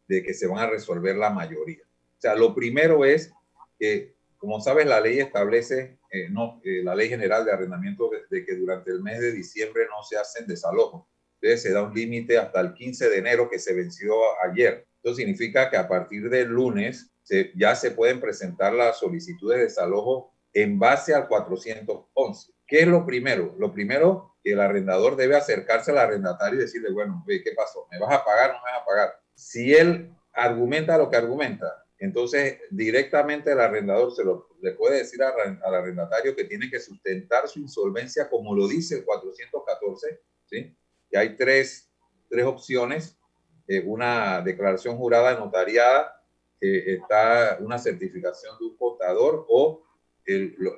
de 0.07 0.23
que 0.23 0.35
se 0.35 0.47
van 0.47 0.59
a 0.59 0.71
resolver 0.71 1.16
la 1.16 1.30
mayoría. 1.30 1.88
O 2.18 2.20
sea, 2.20 2.34
lo 2.34 2.52
primero 2.52 3.04
es 3.04 3.32
que, 3.78 4.16
como 4.38 4.60
sabes, 4.60 4.87
la 4.87 5.00
ley 5.00 5.20
establece, 5.20 5.98
eh, 6.10 6.28
no, 6.30 6.60
eh, 6.64 6.82
la 6.82 6.96
ley 6.96 7.08
general 7.08 7.44
de 7.44 7.52
arrendamiento, 7.52 8.10
de, 8.28 8.44
que 8.44 8.56
durante 8.56 8.90
el 8.90 9.02
mes 9.02 9.20
de 9.20 9.30
diciembre 9.30 9.84
no 9.88 10.02
se 10.02 10.16
hacen 10.16 10.46
desalojos. 10.48 11.06
Entonces 11.40 11.62
se 11.62 11.72
da 11.72 11.84
un 11.84 11.94
límite 11.94 12.37
hasta 12.37 12.60
el 12.60 12.75
15 12.75 13.08
de 13.08 13.18
enero 13.18 13.48
que 13.48 13.60
se 13.60 13.72
venció 13.72 14.14
ayer. 14.44 14.84
Esto 14.96 15.14
significa 15.14 15.70
que 15.70 15.76
a 15.76 15.87
partir 15.87 16.28
del 16.28 16.48
lunes 16.48 17.12
ya 17.54 17.76
se 17.76 17.92
pueden 17.92 18.20
presentar 18.20 18.72
las 18.72 18.98
solicitudes 18.98 19.58
de 19.58 19.64
desalojo 19.64 20.32
en 20.52 20.78
base 20.78 21.14
al 21.14 21.28
411. 21.28 22.52
¿Qué 22.66 22.80
es 22.80 22.88
lo 22.88 23.06
primero? 23.06 23.54
Lo 23.58 23.72
primero, 23.72 24.34
que 24.42 24.52
el 24.52 24.60
arrendador 24.60 25.14
debe 25.14 25.37
acercarse 25.37 25.92
al 25.92 25.98
arrendatario 25.98 26.58
y 26.58 26.62
decirle, 26.62 26.90
bueno, 26.90 27.22
¿qué 27.28 27.52
pasó? 27.54 27.87
¿Me 27.92 27.98
vas 28.00 28.12
a 28.12 28.25
pagar 28.25 28.50
o 28.50 28.54
no 28.54 28.58
me 28.64 28.70
vas 28.72 28.82
a 28.82 28.84
pagar? 28.84 29.20
Si 29.34 29.72
él 29.72 30.10
argumenta 30.32 30.98
lo 30.98 31.10
que 31.10 31.16
argumenta, 31.16 31.87
entonces, 31.99 32.59
directamente 32.71 33.52
el 33.52 33.61
arrendador 33.61 34.14
se 34.14 34.23
lo, 34.23 34.49
le 34.61 34.73
puede 34.73 34.99
decir 34.99 35.21
al 35.23 35.75
arrendatario 35.75 36.37
que 36.37 36.45
tiene 36.45 36.71
que 36.71 36.78
sustentar 36.78 37.49
su 37.49 37.59
insolvencia 37.59 38.28
como 38.31 38.55
lo 38.55 38.69
dice 38.69 38.99
el 38.99 39.05
414, 39.05 40.21
¿sí? 40.47 40.76
Y 41.11 41.17
hay 41.17 41.37
tres, 41.37 41.90
tres 42.28 42.45
opciones, 42.45 43.19
eh, 43.67 43.83
una 43.85 44.40
declaración 44.43 44.97
jurada 44.97 45.38
notariada, 45.38 46.23
eh, 46.61 46.99
está 47.00 47.59
una 47.61 47.78
certificación 47.78 48.57
de 48.59 48.67
un 48.67 48.76
contador 48.76 49.45
o 49.49 49.85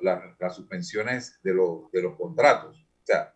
las 0.01 0.55
suspensiones 0.55 1.39
de, 1.43 1.51
de, 1.91 2.01
los 2.01 2.15
contratos. 2.15 2.77
O 2.77 3.05
sea, 3.05 3.35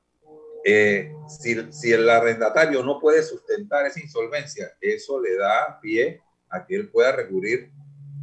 eh, 0.63 1.13
si, 1.27 1.71
si 1.71 1.91
el 1.91 2.09
arrendatario 2.09 2.81
no 2.83 2.99
puede 2.99 3.21
sustentar 3.21 3.85
esa 3.85 3.99
insolvencia, 3.99 4.75
eso 4.79 5.19
le 5.19 5.35
da 5.35 5.79
pie 5.81 6.23
a 6.55 6.65
que 6.65 6.75
él 6.75 6.89
pueda 6.89 7.11
recurrir 7.11 7.71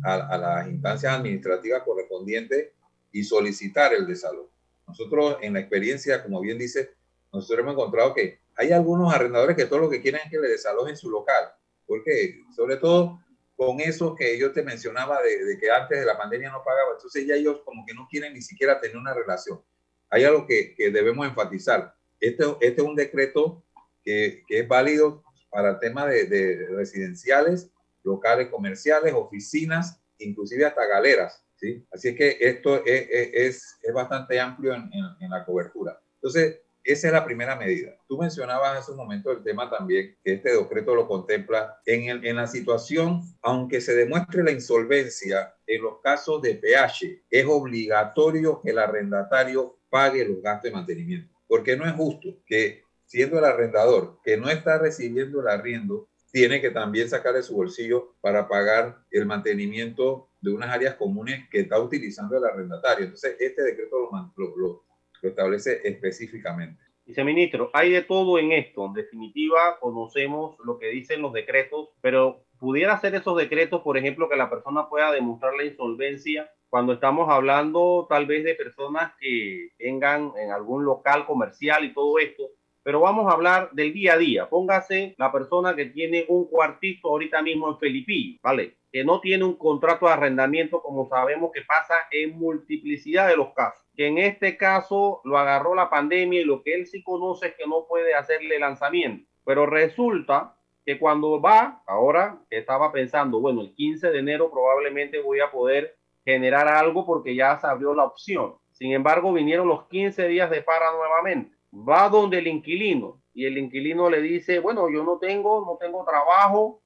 a, 0.03 0.37
las 0.37 0.69
instancias 0.69 1.13
administrativas 1.15 1.83
correspondientes 1.83 2.71
y 3.13 3.23
solicitar 3.25 3.93
el 3.93 4.07
desalojo. 4.07 4.51
Nosotros 4.89 5.37
en 5.43 5.53
la 5.53 5.61
experiencia, 5.61 6.23
como 6.23 6.41
bien 6.41 6.59
dice, 6.59 6.95
nosotros 7.33 7.61
hemos 7.61 7.75
encontrado 7.75 8.15
que 8.15 8.41
hay 8.57 8.73
algunos 8.73 9.13
arrendadores 9.15 9.57
que 9.57 9.67
todo 9.67 9.79
lo 9.79 9.91
que 9.91 10.03
quieren 10.03 10.23
es 10.25 10.31
que 10.31 10.39
le 10.39 10.49
desalojen 10.49 10.97
su 10.97 11.11
local, 11.11 11.45
porque 11.87 12.41
sobre 12.55 12.77
todo 12.77 13.21
con 13.57 13.81
eso 13.81 14.15
que 14.15 14.39
yo 14.39 14.53
te 14.53 14.63
mencionaba 14.63 15.21
de, 15.23 15.57
que 15.59 15.71
antes 15.71 16.01
de 16.01 16.07
la 16.07 16.19
pandemia 16.19 16.51
no 16.51 16.65
pagaba, 16.65 16.93
entonces 16.97 17.27
ya 17.27 17.35
ellos 17.35 17.61
como 17.65 17.87
que 17.87 17.95
no 17.95 18.09
quieren 18.11 18.35
ni 18.35 18.43
siquiera 18.43 18.81
tener 18.81 18.97
una 18.97 19.15
relación. 19.15 19.63
Hay 20.11 20.25
algo 20.25 20.47
que, 20.47 20.75
que 20.75 20.91
debemos 20.91 21.27
enfatizar. 21.27 21.95
Este, 22.19 22.45
este 22.61 22.83
es 22.83 22.87
un 22.87 22.97
decreto 22.97 23.63
que, 24.05 24.43
que 24.47 24.61
es 24.61 24.69
válido 24.69 25.23
para 25.49 25.79
temas 25.79 26.09
de, 26.09 26.25
de 26.25 26.67
residenciales 26.71 27.72
locales 28.05 28.49
comerciales, 28.49 29.15
oficinas, 29.15 30.01
inclusive 30.19 30.65
hasta 30.65 30.87
galeras. 30.87 31.45
¿sí? 31.57 31.87
Así 31.93 32.09
es 32.09 32.17
que 32.17 32.37
esto 32.41 32.85
es, 32.85 33.07
es, 33.11 33.79
es 33.83 33.95
bastante 33.95 34.39
amplio 34.41 34.75
en, 34.75 34.91
en, 35.21 35.31
la 35.31 35.45
cobertura. 35.45 36.01
Entonces, 36.15 36.61
esa 36.85 37.07
es 37.07 37.13
la 37.13 37.25
primera 37.25 37.55
medida. 37.57 37.97
Tú 38.09 38.19
mencionabas 38.19 38.79
hace 38.79 38.91
un 38.91 38.97
momento 38.97 39.31
el 39.31 39.43
tema 39.43 39.71
también, 39.71 40.17
que 40.25 40.35
este 40.35 40.57
decreto 40.57 40.95
lo 40.95 41.07
contempla 41.07 41.79
en, 41.87 42.05
el, 42.09 42.27
en 42.27 42.37
la 42.37 42.47
situación, 42.47 43.23
aunque 43.41 43.81
se 43.81 43.95
demuestre 43.95 44.43
la 44.43 44.51
insolvencia, 44.51 45.55
en 45.67 45.83
los 45.83 46.01
casos 46.01 46.43
de 46.43 46.57
PH, 46.57 47.25
es 47.31 47.47
obligatorio 47.47 48.61
que 48.61 48.71
el 48.71 48.79
arrendatario 48.79 49.79
pague 49.89 50.25
los 50.25 50.43
gastos 50.43 50.65
de 50.65 50.77
mantenimiento, 50.77 51.35
porque 51.47 51.77
no 51.77 51.87
es 51.87 51.93
justo 51.93 52.29
que 52.47 52.83
siendo 53.07 53.39
el 53.39 53.45
arrendador 53.45 54.19
que 54.25 54.37
no 54.37 54.49
está 54.49 54.79
recibiendo 54.79 55.41
el 55.41 55.49
arriendo, 55.49 56.09
tiene 56.33 56.63
que 56.63 56.71
también 56.71 57.09
sacar 57.09 57.35
de 57.35 57.43
su 57.43 57.55
bolsillo 57.55 58.15
para 58.23 58.49
pagar 58.49 58.97
el 59.11 59.27
mantenimiento 59.27 60.31
de 60.41 60.51
unas 60.51 60.71
áreas 60.71 60.95
comunes 60.95 61.47
que 61.51 61.61
está 61.61 61.79
utilizando 61.79 62.37
el 62.37 62.45
arrendatario. 62.45 63.05
Entonces, 63.05 63.37
este 63.39 63.63
decreto 63.63 64.11
lo, 64.37 64.57
lo, 64.57 64.85
establece 65.21 65.81
específicamente. 65.85 66.83
Viceministro, 67.05 67.71
hay 67.75 67.93
de 67.93 68.03
todo 68.03 68.39
en 68.39 68.53
esto. 68.53 68.87
En 68.87 68.95
definitiva, 68.95 69.79
conocemos 69.79 70.57
lo 70.65 70.79
que 70.79 70.89
dicen 70.89 71.21
los 71.21 71.33
decretos, 71.33 71.91
pero 72.01 72.45
pudiera 72.59 72.99
ser 72.99 73.15
esos 73.15 73.37
decretos, 73.37 73.83
por 73.83 73.99
ejemplo, 73.99 74.29
que 74.29 74.37
la 74.37 74.49
persona 74.49 74.89
pueda 74.89 75.13
demostrar 75.13 75.55
la 75.55 75.65
insolvencia 75.65 76.51
cuando 76.71 76.95
estamos 76.95 77.29
hablando 77.29 78.07
tal 78.09 78.25
vez 78.25 78.45
de 78.45 78.55
personas 78.55 79.13
que 79.21 79.69
tengan 79.77 80.33
en 80.39 80.51
algún 80.51 80.87
local 80.87 81.27
comercial 81.27 81.85
y 81.85 81.93
todo 81.93 82.19
esto, 82.19 82.45
pero 82.83 83.01
vamos 83.01 83.31
a 83.31 83.35
hablar 83.35 83.71
del 83.73 83.93
día 83.93 84.15
a 84.15 84.19
día. 84.19 84.49
Póngase 84.49 85.15
la 85.19 85.31
persona 85.31 85.77
que 85.77 85.87
tiene 85.87 86.25
un 86.29 86.47
cuartito 86.49 87.09
ahorita 87.09 87.43
mismo 87.43 87.69
en 87.69 87.79
Felipillo, 87.79 88.39
¿vale? 88.43 88.77
Que 88.91 89.05
no 89.05 89.21
tiene 89.21 89.45
un 89.45 89.55
contrato 89.55 90.07
de 90.07 90.13
arrendamiento, 90.13 90.83
como 90.83 91.09
sabemos 91.09 91.53
que 91.53 91.63
pasa 91.63 91.95
en 92.11 92.39
multiplicidad 92.39 93.29
de 93.29 93.37
los 93.37 93.53
casos. 93.55 93.83
Que 93.95 94.09
en 94.09 94.19
este 94.19 94.57
caso 94.57 95.21
lo 95.25 95.39
agarró 95.39 95.75
la 95.75 95.91
pandemia 95.91 96.41
y 96.41 96.45
lo 96.45 96.63
que 96.63 96.75
él 96.75 96.87
sí 96.87 97.03
conoce 97.03 97.49
es 97.49 97.55
que 97.55 97.67
no 97.67 97.87
puede 97.89 98.15
hacerle 98.15 98.59
lanzamiento. 98.59 99.29
Pero 99.45 99.67
resulta 99.67 100.57
que 100.85 100.99
cuando 100.99 101.41
va, 101.41 101.83
ahora 101.87 102.41
estaba 102.51 102.91
pensando, 102.91 103.41
bueno, 103.41 103.61
el 103.61 103.75
15 103.75 104.11
de 104.11 104.19
enero 104.19 104.51
probablemente 104.51 105.21
voy 105.21 105.41
a 105.41 105.51
poder 105.51 105.97
generar 106.25 106.69
algo 106.69 107.07
porque 107.07 107.35
ya 107.35 107.59
se 107.59 107.67
abrió 107.67 107.95
la 107.95 108.05
opción. 108.05 108.57
Sin 108.73 108.93
embargo, 108.93 109.33
vinieron 109.33 109.69
los 109.69 109.87
15 109.87 110.27
días 110.29 110.51
de 110.51 110.63
para 110.63 110.91
nuevamente 110.93 111.62
va 111.73 112.09
donde 112.09 112.39
el 112.39 112.47
inquilino 112.47 113.23
y 113.35 113.47
el 113.47 113.59
inquilino 113.59 114.11
le 114.11 114.21
dice, 114.21 114.59
bueno, 114.59 114.91
yo 114.91 115.05
no 115.05 115.19
tengo, 115.19 115.65
no 115.65 115.79
tengo 115.81 116.05
trabajo. 116.05 116.83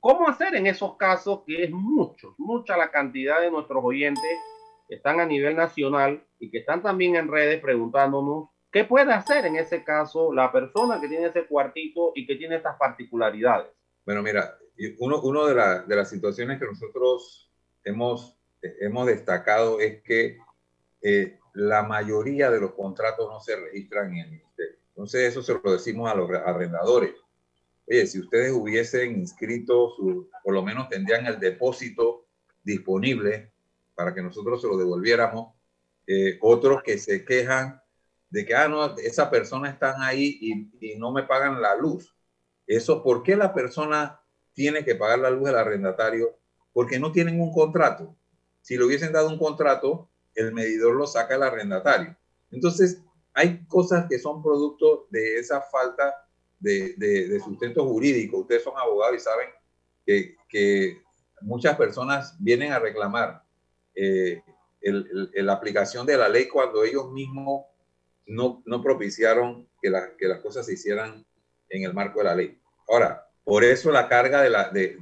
¿Cómo 0.00 0.28
hacer 0.28 0.54
en 0.54 0.66
esos 0.66 0.96
casos 0.96 1.42
que 1.46 1.64
es 1.64 1.70
mucho, 1.70 2.34
mucha 2.38 2.76
la 2.76 2.90
cantidad 2.90 3.40
de 3.40 3.50
nuestros 3.50 3.84
oyentes 3.84 4.38
que 4.88 4.94
están 4.94 5.20
a 5.20 5.26
nivel 5.26 5.54
nacional 5.56 6.24
y 6.38 6.50
que 6.50 6.58
están 6.58 6.82
también 6.82 7.16
en 7.16 7.28
redes 7.28 7.60
preguntándonos 7.60 8.48
qué 8.72 8.84
puede 8.84 9.12
hacer 9.12 9.44
en 9.44 9.56
ese 9.56 9.84
caso 9.84 10.32
la 10.32 10.50
persona 10.50 10.98
que 11.00 11.08
tiene 11.08 11.26
ese 11.26 11.46
cuartito 11.46 12.12
y 12.14 12.26
que 12.26 12.36
tiene 12.36 12.56
estas 12.56 12.78
particularidades? 12.78 13.70
Bueno, 14.06 14.22
mira, 14.22 14.56
uno, 15.00 15.20
uno 15.20 15.46
de, 15.46 15.54
de 15.86 15.96
las 15.96 16.08
situaciones 16.08 16.58
que 16.58 16.64
nosotros 16.64 17.52
hemos, 17.84 18.38
hemos 18.62 19.06
destacado 19.06 19.80
es 19.80 20.02
que 20.02 20.38
eh, 21.02 21.38
la 21.58 21.82
mayoría 21.82 22.52
de 22.52 22.60
los 22.60 22.72
contratos 22.74 23.28
no 23.28 23.40
se 23.40 23.56
registran 23.56 24.12
en 24.12 24.18
el 24.18 24.30
ministerio. 24.30 24.78
Entonces, 24.90 25.22
eso 25.22 25.42
se 25.42 25.54
lo 25.54 25.72
decimos 25.72 26.08
a 26.08 26.14
los 26.14 26.30
arrendadores. 26.30 27.14
Oye, 27.88 28.06
si 28.06 28.20
ustedes 28.20 28.52
hubiesen 28.52 29.18
inscrito, 29.18 29.92
por 30.44 30.54
lo 30.54 30.62
menos 30.62 30.88
tendrían 30.88 31.26
el 31.26 31.40
depósito 31.40 32.26
disponible 32.62 33.50
para 33.96 34.14
que 34.14 34.22
nosotros 34.22 34.60
se 34.60 34.68
lo 34.68 34.76
devolviéramos. 34.76 35.52
Eh, 36.06 36.38
otros 36.42 36.80
que 36.84 36.96
se 36.96 37.24
quejan 37.24 37.82
de 38.30 38.46
que, 38.46 38.54
ah, 38.54 38.68
no, 38.68 38.96
esa 38.98 39.28
persona 39.28 39.68
están 39.68 40.00
ahí 40.00 40.38
y, 40.80 40.94
no 40.96 41.10
me 41.10 41.24
pagan 41.24 41.60
la 41.60 41.74
luz. 41.74 42.14
Eso, 42.68 43.02
¿por 43.02 43.24
qué 43.24 43.34
la 43.34 43.52
persona 43.52 44.20
tiene 44.52 44.84
que 44.84 44.94
pagar 44.94 45.18
la 45.18 45.30
luz 45.30 45.46
del 45.46 45.56
arrendatario? 45.56 46.38
Porque 46.72 47.00
no 47.00 47.10
tienen 47.10 47.40
un 47.40 47.52
contrato. 47.52 48.14
Si 48.60 48.76
le 48.76 48.84
hubiesen 48.84 49.12
dado 49.12 49.28
un 49.28 49.38
contrato, 49.38 50.08
el 50.38 50.52
medidor 50.52 50.94
lo 50.94 51.06
saca 51.06 51.34
el 51.34 51.42
arrendatario. 51.42 52.16
Entonces, 52.52 53.02
hay 53.34 53.66
cosas 53.66 54.06
que 54.08 54.18
son 54.20 54.40
producto 54.40 55.08
de 55.10 55.38
esa 55.38 55.60
falta 55.60 56.14
de, 56.60 57.40
sustento 57.44 57.84
jurídico. 57.84 58.38
Ustedes 58.38 58.62
son 58.62 58.74
abogados 58.76 59.16
y 59.16 59.20
saben 59.20 59.48
que, 60.06 61.02
muchas 61.40 61.76
personas 61.76 62.36
vienen 62.40 62.72
a 62.72 62.80
reclamar 62.80 63.44
eh, 63.94 64.42
la 64.80 65.52
aplicación 65.52 66.04
de 66.04 66.16
la 66.16 66.28
ley 66.28 66.48
cuando 66.48 66.82
ellos 66.82 67.12
mismos 67.12 67.66
no, 68.26 68.62
no 68.66 68.82
propiciaron 68.82 69.68
que, 69.80 69.92
que, 70.18 70.26
las 70.26 70.40
cosas 70.40 70.66
se 70.66 70.72
hicieran 70.72 71.24
en 71.68 71.82
el 71.84 71.94
marco 71.94 72.18
de 72.18 72.24
la 72.24 72.34
ley. 72.34 72.60
Ahora, 72.88 73.28
por 73.44 73.62
eso 73.62 73.92
la 73.92 74.08
carga 74.08 74.42
de 74.42 74.50
la, 74.50 74.70
de, 74.70 74.96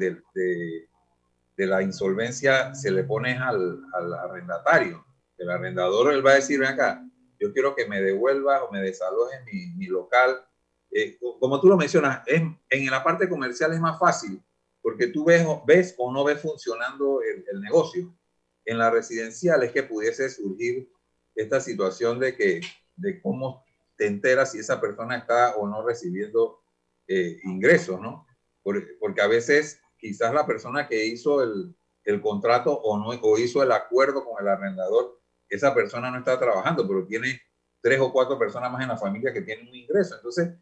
de 1.57 1.66
la 1.66 1.83
insolvencia 1.83 2.75
se 2.75 2.90
le 2.90 3.05
pone 3.05 3.38
al, 3.38 3.83
al 3.95 4.12
arrendatario 4.14 5.07
el 5.38 5.50
arrendador 5.50 6.12
él 6.12 6.25
va 6.25 6.33
a 6.33 6.37
decir, 6.37 6.59
ven 6.59 6.69
acá, 6.69 7.02
yo 7.38 7.52
quiero 7.52 7.75
que 7.75 7.87
me 7.87 8.00
devuelva 8.00 8.64
o 8.64 8.73
me 8.73 8.81
desaloje 8.81 9.37
mi, 9.45 9.66
mi 9.76 9.87
local. 9.87 10.47
Eh, 10.90 11.19
como 11.40 11.61
tú 11.61 11.69
lo 11.69 11.76
mencionas, 11.76 12.23
en, 12.26 12.59
en 12.71 12.90
la 12.90 13.05
parte 13.05 13.28
comercial 13.28 13.73
es 13.73 13.81
más 13.81 13.99
fácil 13.99 14.43
porque 14.87 15.09
tú 15.09 15.25
ves, 15.25 15.45
ves 15.66 15.97
o 15.99 16.12
no 16.12 16.23
ves 16.23 16.40
funcionando 16.40 17.20
el, 17.20 17.44
el, 17.51 17.61
negocio. 17.61 18.16
En 18.64 18.79
la 18.79 18.88
residencial 18.88 19.64
es 19.64 19.72
que 19.72 19.83
pudiese 19.83 20.31
surgir 20.31 20.88
esta 21.35 21.61
situación 21.61 22.20
de 22.20 22.37
que 22.37 22.61
de 22.94 23.20
cómo 23.20 23.64
te 23.96 24.07
enteras 24.07 24.53
si 24.53 24.61
esa 24.61 24.81
persona 24.81 25.16
está 25.16 25.57
o 25.57 25.66
no 25.66 25.85
recibiendo 25.85 26.61
eh, 27.09 27.40
ingresos, 27.42 28.01
¿no? 28.01 28.29
Porque, 28.62 28.87
porque 29.01 29.22
a 29.22 29.27
veces 29.27 29.81
quizás 29.99 30.33
la 30.33 30.46
persona 30.46 30.87
que 30.87 31.05
hizo 31.05 31.42
el, 31.42 31.75
el 32.05 32.20
contrato 32.20 32.72
o 32.72 32.96
no 32.96 33.09
o 33.09 33.38
hizo 33.38 33.64
el 33.64 33.72
acuerdo 33.72 34.25
con 34.25 34.40
el 34.40 34.46
arrendador 34.46 35.20
esa 35.48 35.74
persona 35.74 36.11
no 36.11 36.18
está 36.18 36.38
trabajando, 36.38 36.87
pero 36.87 37.06
tiene 37.06 37.40
tres 37.80 38.00
o 38.00 38.12
cuatro 38.12 38.38
personas 38.38 38.70
más 38.72 38.82
en 38.82 38.88
la 38.88 38.96
familia 38.96 39.32
que 39.32 39.42
tienen 39.42 39.68
un 39.68 39.74
ingreso. 39.74 40.16
Entonces, 40.16 40.54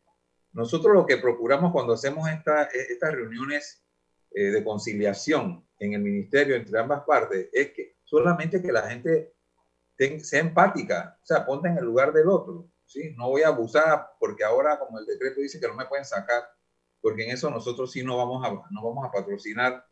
nosotros 0.52 0.94
lo 0.94 1.06
que 1.06 1.16
procuramos 1.16 1.72
cuando 1.72 1.94
hacemos 1.94 2.28
esta, 2.28 2.64
estas 2.64 3.12
reuniones 3.12 3.84
eh, 4.30 4.50
de 4.50 4.64
conciliación 4.64 5.66
en 5.78 5.94
el 5.94 6.02
ministerio 6.02 6.56
entre 6.56 6.78
ambas 6.78 7.02
partes 7.04 7.48
es 7.52 7.72
que 7.72 7.96
solamente 8.04 8.62
que 8.62 8.72
la 8.72 8.82
gente 8.82 9.34
sea 10.22 10.40
empática, 10.40 11.18
o 11.22 11.26
sea, 11.26 11.46
ponte 11.46 11.68
en 11.68 11.78
el 11.78 11.84
lugar 11.84 12.12
del 12.12 12.28
otro. 12.28 12.68
¿sí? 12.84 13.14
No 13.16 13.30
voy 13.30 13.42
a 13.42 13.48
abusar 13.48 14.10
porque 14.18 14.44
ahora, 14.44 14.78
como 14.78 14.98
el 14.98 15.06
decreto 15.06 15.40
dice 15.40 15.60
que 15.60 15.68
no 15.68 15.74
me 15.74 15.86
pueden 15.86 16.04
sacar, 16.04 16.42
porque 17.00 17.24
en 17.24 17.30
eso 17.30 17.50
nosotros 17.50 17.90
sí 17.90 18.02
no 18.02 18.16
vamos 18.16 18.44
a, 18.44 18.50
no 18.70 18.82
vamos 18.82 19.06
a 19.06 19.12
patrocinar 19.12 19.84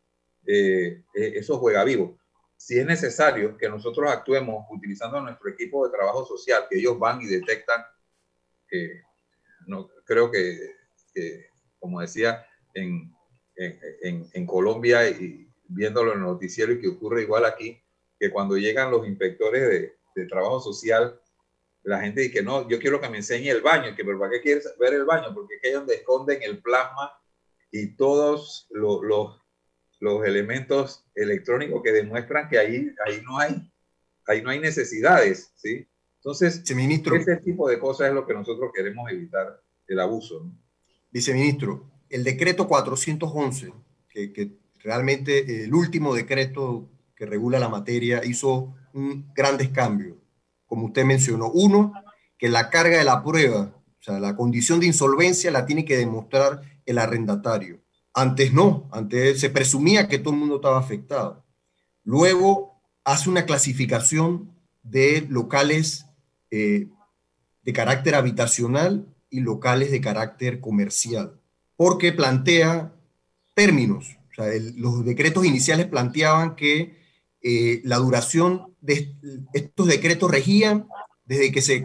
eh, 0.44 1.04
eh 1.14 1.32
esos 1.36 1.58
juegavivos 1.58 2.21
si 2.62 2.78
es 2.78 2.86
necesario 2.86 3.56
que 3.58 3.68
nosotros 3.68 4.08
actuemos 4.08 4.66
utilizando 4.70 5.20
nuestro 5.20 5.50
equipo 5.50 5.84
de 5.84 5.92
trabajo 5.92 6.24
social, 6.24 6.66
que 6.70 6.78
ellos 6.78 6.96
van 6.96 7.20
y 7.20 7.26
detectan, 7.26 7.82
no, 9.66 9.90
creo 10.04 10.30
que, 10.30 10.76
como 11.80 12.00
decía, 12.00 12.46
en, 12.74 13.12
en, 13.56 14.30
en, 14.32 14.46
Colombia 14.46 15.10
y 15.10 15.50
viéndolo 15.64 16.12
en 16.12 16.18
el 16.18 16.24
noticiero 16.24 16.72
y 16.72 16.80
que 16.80 16.86
ocurre 16.86 17.22
igual 17.22 17.46
aquí, 17.46 17.82
que 18.16 18.30
cuando 18.30 18.56
llegan 18.56 18.92
los 18.92 19.08
inspectores 19.08 19.68
de, 19.68 19.96
de 20.14 20.26
trabajo 20.26 20.60
social, 20.60 21.20
la 21.82 22.00
gente 22.00 22.20
dice 22.20 22.32
que 22.32 22.42
no, 22.44 22.68
yo 22.68 22.78
quiero 22.78 23.00
que 23.00 23.08
me 23.08 23.16
enseñe 23.16 23.48
el 23.48 23.60
baño, 23.60 23.96
que 23.96 24.04
pero 24.04 24.20
¿para 24.20 24.30
qué 24.30 24.40
quieres 24.40 24.72
ver 24.78 24.94
el 24.94 25.04
baño? 25.04 25.34
Porque 25.34 25.56
es 25.56 25.60
que 25.62 25.68
es 25.70 25.74
donde 25.74 25.96
esconden 25.96 26.40
el 26.44 26.62
plasma 26.62 27.12
y 27.72 27.96
todos 27.96 28.68
los, 28.70 29.02
los 29.02 29.41
los 30.02 30.26
elementos 30.26 31.04
electrónicos 31.14 31.80
que 31.80 31.92
demuestran 31.92 32.48
que 32.48 32.58
ahí, 32.58 32.92
ahí, 33.06 33.22
no, 33.24 33.38
hay, 33.38 33.72
ahí 34.26 34.42
no 34.42 34.50
hay 34.50 34.58
necesidades, 34.58 35.52
¿sí? 35.54 35.86
Entonces, 36.16 36.58
Viceministro, 36.58 37.14
ese 37.14 37.36
tipo 37.36 37.68
de 37.68 37.78
cosas 37.78 38.08
es 38.08 38.14
lo 38.14 38.26
que 38.26 38.34
nosotros 38.34 38.72
queremos 38.74 39.08
evitar, 39.12 39.62
el 39.86 40.00
abuso. 40.00 40.40
¿no? 40.44 40.58
Viceministro, 41.12 41.88
el 42.10 42.24
decreto 42.24 42.66
411, 42.66 43.72
que, 44.08 44.32
que 44.32 44.58
realmente 44.80 45.64
el 45.64 45.72
último 45.72 46.16
decreto 46.16 46.90
que 47.14 47.24
regula 47.24 47.60
la 47.60 47.68
materia 47.68 48.24
hizo 48.24 48.74
un 48.94 49.32
grandes 49.32 49.68
cambios, 49.68 50.16
como 50.66 50.86
usted 50.86 51.04
mencionó. 51.04 51.48
Uno, 51.48 51.92
que 52.36 52.48
la 52.48 52.70
carga 52.70 52.98
de 52.98 53.04
la 53.04 53.22
prueba, 53.22 53.72
o 54.00 54.02
sea, 54.02 54.18
la 54.18 54.34
condición 54.34 54.80
de 54.80 54.86
insolvencia 54.86 55.52
la 55.52 55.64
tiene 55.64 55.84
que 55.84 55.96
demostrar 55.96 56.60
el 56.86 56.98
arrendatario. 56.98 57.81
Antes 58.14 58.52
no, 58.52 58.88
antes 58.92 59.40
se 59.40 59.50
presumía 59.50 60.08
que 60.08 60.18
todo 60.18 60.34
el 60.34 60.40
mundo 60.40 60.56
estaba 60.56 60.78
afectado. 60.78 61.44
Luego 62.04 62.80
hace 63.04 63.30
una 63.30 63.46
clasificación 63.46 64.54
de 64.82 65.26
locales 65.28 66.06
eh, 66.50 66.88
de 67.62 67.72
carácter 67.72 68.14
habitacional 68.14 69.06
y 69.30 69.40
locales 69.40 69.90
de 69.90 70.00
carácter 70.00 70.60
comercial, 70.60 71.40
porque 71.76 72.12
plantea 72.12 72.92
términos. 73.54 74.18
los 74.76 75.04
decretos 75.04 75.44
iniciales 75.44 75.86
planteaban 75.86 76.56
que 76.56 76.98
eh, 77.40 77.80
la 77.84 77.96
duración 77.96 78.74
de 78.80 79.14
estos 79.52 79.86
decretos 79.86 80.30
regían 80.30 80.86
desde 81.24 81.52
que 81.52 81.62
se 81.62 81.82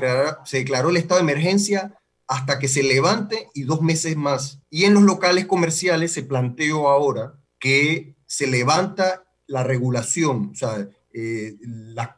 declaró 0.51 0.89
el 0.89 0.97
estado 0.97 1.23
de 1.23 1.31
emergencia 1.31 1.96
hasta 2.27 2.59
que 2.59 2.67
se 2.67 2.83
levante 2.83 3.49
y 3.53 3.63
dos 3.63 3.81
meses 3.81 4.17
más. 4.17 4.61
Y 4.69 4.83
en 4.83 4.93
los 4.93 5.03
locales 5.03 5.45
comerciales 5.45 6.11
se 6.11 6.23
planteó 6.23 6.89
ahora 6.89 7.39
que 7.59 8.15
se 8.25 8.47
levanta 8.47 9.23
la 9.47 9.63
regulación, 9.63 10.49
o 10.51 10.55
sea, 10.55 10.89
eh, 11.13 11.55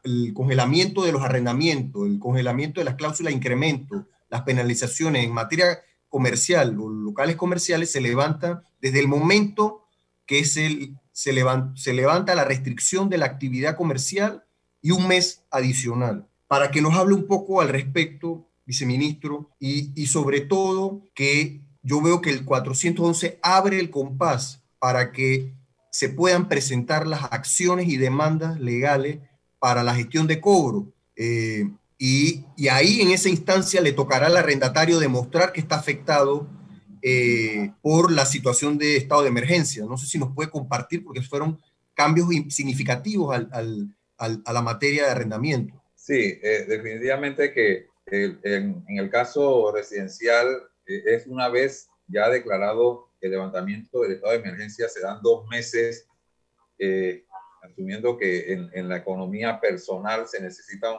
el 0.04 0.34
congelamiento 0.34 1.06
de 1.06 1.12
los 1.12 1.22
arrendamientos, 1.22 2.08
el 2.08 2.20
congelamiento 2.20 2.82
de 2.82 2.86
las 2.86 2.96
cláusulas 2.96 3.32
de 3.32 3.38
incremento, 3.38 4.08
las 4.30 4.42
penalizaciones 4.42 5.24
en 5.24 5.32
materia 5.32 5.80
comercial 6.10 6.78
o 6.80 6.90
locales 6.90 7.36
comerciales 7.36 7.92
se 7.92 8.02
levanta 8.02 8.64
desde 8.82 9.00
el 9.00 9.08
momento 9.08 9.86
que 10.26 10.44
se, 10.44 10.92
se, 11.12 11.34
levanta, 11.34 11.80
se 11.80 11.94
levanta 11.94 12.36
la 12.36 12.44
restricción 12.44 13.10
de 13.10 13.20
la 13.20 13.28
actividad 13.28 13.78
comercial 13.78 14.44
y 14.82 14.92
un 14.92 15.08
mes 15.08 15.44
adicional. 15.52 16.28
Para 16.48 16.72
que 16.72 16.82
nos 16.82 16.96
hable 16.96 17.14
un 17.14 17.28
poco 17.28 17.62
al 17.62 17.70
respecto, 17.70 18.49
viceministro, 18.70 19.50
y, 19.60 20.06
sobre 20.06 20.42
todo 20.42 21.02
que 21.16 21.60
yo 21.82 22.04
veo 22.04 22.22
que 22.22 22.30
el 22.30 22.46
411 22.46 23.40
abre 23.42 23.80
el 23.80 23.90
compás 23.90 24.64
para 24.78 25.12
que 25.12 25.56
se 25.92 26.10
puedan 26.10 26.48
presentar 26.48 27.08
las 27.08 27.24
acciones 27.32 27.88
y 27.88 27.98
demandas 27.98 28.60
legales 28.60 29.18
para 29.58 29.82
la 29.82 29.96
gestión 29.96 30.28
de 30.28 30.40
cobro. 30.40 30.94
Eh, 31.16 31.68
y, 31.98 32.46
ahí 32.70 33.02
en 33.02 33.10
esa 33.10 33.30
instancia 33.30 33.82
le 33.82 33.92
tocará 33.92 34.28
al 34.28 34.38
arrendatario 34.38 35.00
demostrar 35.00 35.52
que 35.52 35.62
está 35.62 35.78
afectado 35.78 36.48
eh, 37.02 37.72
por 37.82 38.12
la 38.12 38.28
situación 38.28 38.78
de 38.78 38.98
estado 38.98 39.24
de 39.24 39.30
emergencia. 39.30 39.84
No 39.86 39.98
sé 39.98 40.06
si 40.06 40.20
nos 40.20 40.36
puede 40.36 40.52
compartir 40.52 41.04
porque 41.04 41.24
fueron 41.24 41.60
cambios 41.96 42.28
significativos 42.50 43.36
al, 43.36 43.96
a 44.20 44.54
la 44.54 44.62
materia 44.62 45.06
de 45.06 45.10
arrendamiento. 45.10 45.80
Sí, 45.96 46.40
eh, 46.42 46.66
definitivamente 46.68 47.54
que 47.54 47.89
en, 48.12 48.84
el 48.88 49.10
caso 49.10 49.72
residencial 49.72 50.48
eh, 50.86 51.04
es 51.06 51.28
una 51.28 51.50
vez 51.50 51.90
ya 52.08 52.30
declarado 52.30 53.10
el 53.22 53.32
levantamiento 53.32 54.02
del 54.02 54.14
estado 54.14 54.34
de 54.34 54.40
emergencia, 54.40 54.88
se 54.88 55.02
dan 55.02 55.22
dos 55.22 55.48
meses, 55.48 56.08
asumiendo 57.62 58.18
que 58.18 58.54
en, 58.54 58.70
en, 58.74 58.88
la 58.88 58.98
economía 58.98 59.60
personal 59.60 60.28
se 60.28 60.42
necesita 60.42 60.98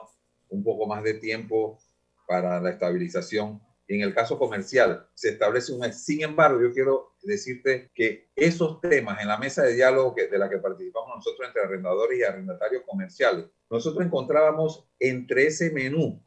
un 0.51 0.62
poco 0.62 0.87
más 0.87 1.03
de 1.03 1.14
tiempo 1.14 1.79
para 2.27 2.61
la 2.61 2.70
estabilización. 2.70 3.61
En 3.88 4.03
el 4.03 4.14
caso 4.14 4.38
comercial 4.38 5.09
se 5.14 5.31
establece 5.31 5.73
un 5.73 5.81
mes. 5.81 6.05
Sin 6.05 6.23
embargo, 6.23 6.61
yo 6.61 6.73
quiero 6.73 7.14
decirte 7.23 7.90
que 7.92 8.29
esos 8.37 8.81
temas 8.81 9.20
en 9.20 9.29
la 9.29 9.37
mesa 9.37 9.64
de 9.64 9.75
diálogo 9.75 10.14
que, 10.14 10.29
de 10.29 10.38
la 10.38 10.49
que 10.49 10.59
participamos 10.59 11.16
nosotros 11.16 11.49
entre 11.49 11.62
arrendadores 11.62 12.18
y 12.18 12.23
arrendatarios 12.23 12.85
comerciales, 12.87 13.46
nosotros 13.68 14.07
encontrábamos 14.07 14.88
entre 15.01 15.46
ese 15.46 15.70
menú 15.70 16.23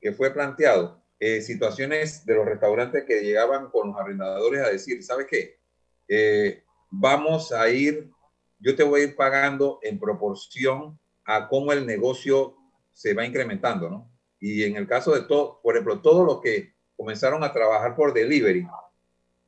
que 0.00 0.12
fue 0.12 0.32
planteado 0.32 1.02
eh, 1.20 1.40
situaciones 1.40 2.24
de 2.24 2.34
los 2.34 2.46
restaurantes 2.46 3.04
que 3.04 3.22
llegaban 3.22 3.70
con 3.70 3.88
los 3.88 3.96
arrendadores 3.96 4.60
a 4.62 4.70
decir, 4.70 5.02
¿sabes 5.02 5.26
qué? 5.28 5.58
Eh, 6.06 6.62
vamos 6.90 7.52
a 7.52 7.68
ir, 7.68 8.10
yo 8.60 8.76
te 8.76 8.84
voy 8.84 9.00
a 9.00 9.04
ir 9.04 9.16
pagando 9.16 9.80
en 9.82 9.98
proporción 9.98 10.98
a 11.24 11.48
cómo 11.48 11.72
el 11.72 11.84
negocio 11.84 12.56
se 12.92 13.14
va 13.14 13.24
incrementando, 13.24 13.90
¿no? 13.90 14.10
Y 14.40 14.62
en 14.62 14.76
el 14.76 14.86
caso 14.86 15.12
de 15.12 15.22
todo, 15.22 15.60
por 15.62 15.74
ejemplo, 15.74 16.00
todos 16.00 16.24
los 16.24 16.40
que 16.40 16.72
comenzaron 16.96 17.42
a 17.42 17.52
trabajar 17.52 17.96
por 17.96 18.14
delivery, 18.14 18.66